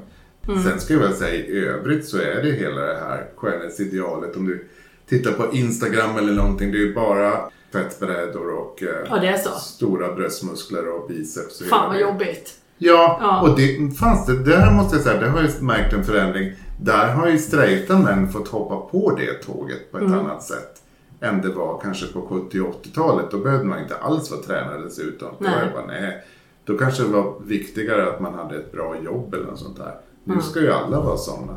Mm. 0.49 0.63
Sen 0.63 0.81
ska 0.81 0.95
jag 0.95 1.01
väl 1.01 1.15
säga 1.15 1.35
i 1.45 1.59
övrigt 1.67 2.09
så 2.09 2.19
är 2.19 2.43
det 2.43 2.51
hela 2.53 2.81
det 2.81 2.95
här 3.01 3.27
skönhetsidealet. 3.37 4.37
Om 4.37 4.47
du 4.47 4.69
tittar 5.09 5.33
på 5.33 5.53
Instagram 5.53 6.17
eller 6.19 6.33
någonting. 6.33 6.73
Det 6.73 6.79
är 6.79 6.81
ju 6.81 6.95
bara 6.95 7.41
fettbrädor 7.73 8.51
och 8.55 8.83
eh, 8.83 9.23
Ja, 9.25 9.39
stora 9.49 10.13
bröstmuskler 10.15 10.89
och 10.89 11.09
biceps. 11.09 11.61
och 11.61 11.67
Fan 11.67 11.87
vad 11.89 11.97
det. 11.97 12.01
jobbigt. 12.01 12.55
Ja, 12.79 13.19
Ja. 13.23 13.41
och 13.43 13.57
det 13.57 13.97
fanns 13.99 14.27
det. 14.27 14.45
Där 14.45 14.71
måste 14.71 14.97
jag 14.97 15.05
säga, 15.05 15.21
det 15.21 15.29
har 15.29 15.41
jag 15.43 15.63
märkt 15.63 15.93
en 15.93 16.05
förändring. 16.05 16.53
Där 16.83 17.09
har 17.09 17.29
ju 17.29 17.39
straighta 17.39 17.99
män 17.99 18.29
fått 18.33 18.49
hoppa 18.49 18.77
på 18.91 19.17
det 19.17 19.33
tåget 19.35 19.91
på 19.93 19.97
ett 19.99 20.05
Mm. 20.05 20.19
annat 20.19 20.43
sätt. 20.43 20.83
Än 21.21 21.41
det 21.41 21.49
var 21.49 21.81
kanske 21.83 22.07
på 22.07 22.23
70 22.23 22.61
och 22.61 22.69
80-talet. 22.75 23.27
Då 23.31 23.39
behövde 23.39 23.65
man 23.67 23.83
inte 23.83 23.97
alls 23.97 24.31
vara 24.31 24.41
tränad 24.43 24.83
dessutom. 24.85 25.29
Då 25.39 25.45
Nej. 25.45 25.55
var 25.55 25.61
det 25.67 25.73
bara, 25.75 25.87
nej. 25.87 26.25
Då 26.65 26.79
kanske 26.79 27.03
det 27.03 27.09
var 27.09 27.35
viktigare 27.45 28.11
att 28.11 28.21
man 28.21 28.35
hade 28.35 28.57
ett 28.57 28.73
bra 28.73 28.97
jobb 29.05 29.35
eller 29.35 29.47
något 29.47 29.59
sånt 29.59 29.77
där. 29.77 29.95
Nu 30.25 30.41
ska 30.41 30.61
ju 30.61 30.71
alla 30.73 31.01
vara 31.01 31.17
sådana. 31.17 31.57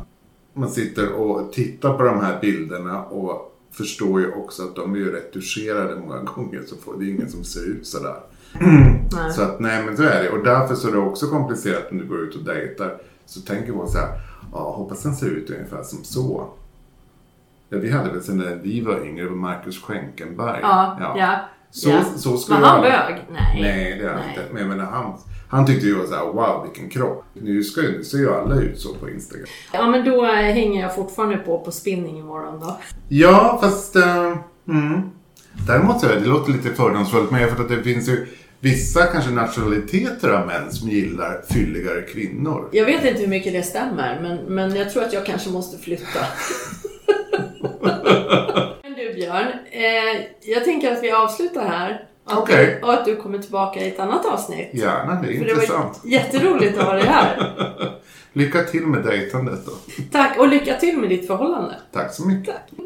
Man 0.52 0.70
sitter 0.70 1.12
och 1.12 1.52
tittar 1.52 1.96
på 1.96 2.02
de 2.02 2.20
här 2.20 2.40
bilderna 2.40 3.04
och 3.04 3.58
förstår 3.70 4.20
ju 4.20 4.32
också 4.32 4.62
att 4.62 4.76
de 4.76 4.94
är 4.94 4.98
ju 4.98 5.12
retuscherade 5.12 6.00
många 6.00 6.22
gånger. 6.34 6.62
Så 6.66 6.76
får, 6.76 6.98
det 6.98 7.04
är 7.04 7.10
ingen 7.10 7.30
som 7.30 7.44
ser 7.44 7.68
ut 7.68 7.86
sådär. 7.86 8.16
Nej. 9.12 9.32
Så 9.32 9.42
att 9.42 9.60
nej 9.60 9.84
men 9.86 9.96
så 9.96 10.02
är 10.02 10.22
det. 10.22 10.30
Och 10.30 10.44
därför 10.44 10.74
så 10.74 10.88
är 10.88 10.92
det 10.92 10.98
också 10.98 11.26
komplicerat 11.26 11.92
när 11.92 12.02
du 12.02 12.08
går 12.08 12.20
ut 12.20 12.34
och 12.36 12.44
dejtar. 12.44 12.98
Så 13.26 13.40
tänker 13.40 13.72
man 13.72 13.88
så 13.88 13.98
här, 13.98 14.08
ja 14.52 14.72
hoppas 14.76 15.02
den 15.02 15.14
ser 15.14 15.26
ut 15.26 15.50
ungefär 15.50 15.82
som 15.82 16.04
så. 16.04 16.48
Ja, 17.68 17.78
vi 17.78 17.90
hade 17.90 18.10
väl 18.10 18.22
sen 18.22 18.38
när 18.38 18.54
vi 18.54 18.80
var 18.80 19.06
yngre, 19.06 19.30
Marcus 19.30 19.82
Schenkenberg. 19.82 20.58
Ja, 20.62 20.96
ja. 21.00 21.38
Så, 21.70 21.90
ja. 21.90 22.04
så 22.16 22.36
skulle 22.36 22.60
Var 22.60 22.68
han 22.68 22.80
bög? 22.80 23.24
Nej. 23.30 23.60
Nej, 23.60 23.98
det 23.98 24.04
är 24.04 24.12
han 24.12 24.28
inte. 24.28 24.42
Men 24.50 24.62
jag 24.62 24.68
menar, 24.68 24.84
han, 24.84 25.18
han 25.48 25.66
tyckte 25.66 25.86
ju 25.86 26.06
så 26.06 26.14
här, 26.14 26.24
wow 26.24 26.62
vilken 26.62 26.90
kropp. 26.90 27.24
Nu 27.34 27.62
ska 27.62 27.80
nu 27.80 28.04
ser 28.04 28.18
ju 28.18 28.34
alla 28.34 28.54
ut 28.54 28.80
så 28.80 28.94
på 28.94 29.10
Instagram. 29.10 29.46
Ja 29.72 29.90
men 29.90 30.04
då 30.04 30.24
eh, 30.24 30.32
hänger 30.32 30.82
jag 30.82 30.94
fortfarande 30.94 31.36
på 31.36 31.58
på 31.58 31.72
spinning 31.72 32.18
imorgon 32.18 32.60
då. 32.60 32.78
Ja, 33.08 33.58
fast... 33.62 33.96
Uh, 33.96 34.36
mm. 34.68 35.02
Däremot 35.66 36.00
så 36.00 36.06
det, 36.06 36.20
låter 36.20 36.52
lite 36.52 36.74
fördomsfullt, 36.74 37.30
men 37.30 37.40
jag 37.40 37.48
vet 37.48 37.60
att 37.60 37.68
det 37.68 37.82
finns 37.82 38.08
ju 38.08 38.26
vissa 38.60 39.06
kanske 39.06 39.30
nationaliteter 39.30 40.28
av 40.28 40.46
män 40.46 40.72
som 40.72 40.88
gillar 40.88 41.42
fylligare 41.50 42.02
kvinnor. 42.02 42.68
Jag 42.72 42.84
vet 42.84 43.04
inte 43.04 43.20
hur 43.20 43.28
mycket 43.28 43.52
det 43.52 43.62
stämmer 43.62 44.20
men, 44.22 44.36
men 44.36 44.76
jag 44.76 44.90
tror 44.90 45.02
att 45.02 45.12
jag 45.12 45.26
kanske 45.26 45.50
måste 45.50 45.78
flytta. 45.78 46.20
Björn, 49.18 49.46
eh, 49.70 50.22
jag 50.40 50.64
tänker 50.64 50.92
att 50.92 51.02
vi 51.02 51.10
avslutar 51.12 51.64
här. 51.64 52.04
Att 52.24 52.38
Okej. 52.38 52.78
du, 52.80 52.86
och 52.86 52.92
att 52.92 53.04
du 53.04 53.16
kommer 53.16 53.38
tillbaka 53.38 53.80
i 53.80 53.88
ett 53.88 54.00
annat 54.00 54.26
avsnitt. 54.26 54.68
Gärna, 54.72 55.22
det 55.22 55.28
är 55.28 55.38
För 55.38 55.44
det 55.44 55.50
intressant. 55.50 56.00
var 56.04 56.10
jätteroligt 56.10 56.78
att 56.78 56.84
ha 56.84 56.92
dig 56.92 57.04
här. 57.06 57.52
Lycka 58.32 58.62
till 58.62 58.86
med 58.86 59.02
dejtandet 59.04 59.66
då. 59.66 59.72
Tack 60.12 60.38
och 60.38 60.48
lycka 60.48 60.74
till 60.74 60.98
med 60.98 61.08
ditt 61.08 61.26
förhållande. 61.26 61.74
Tack 61.92 62.14
så 62.14 62.26
mycket. 62.28 62.54
Tack. 62.54 62.80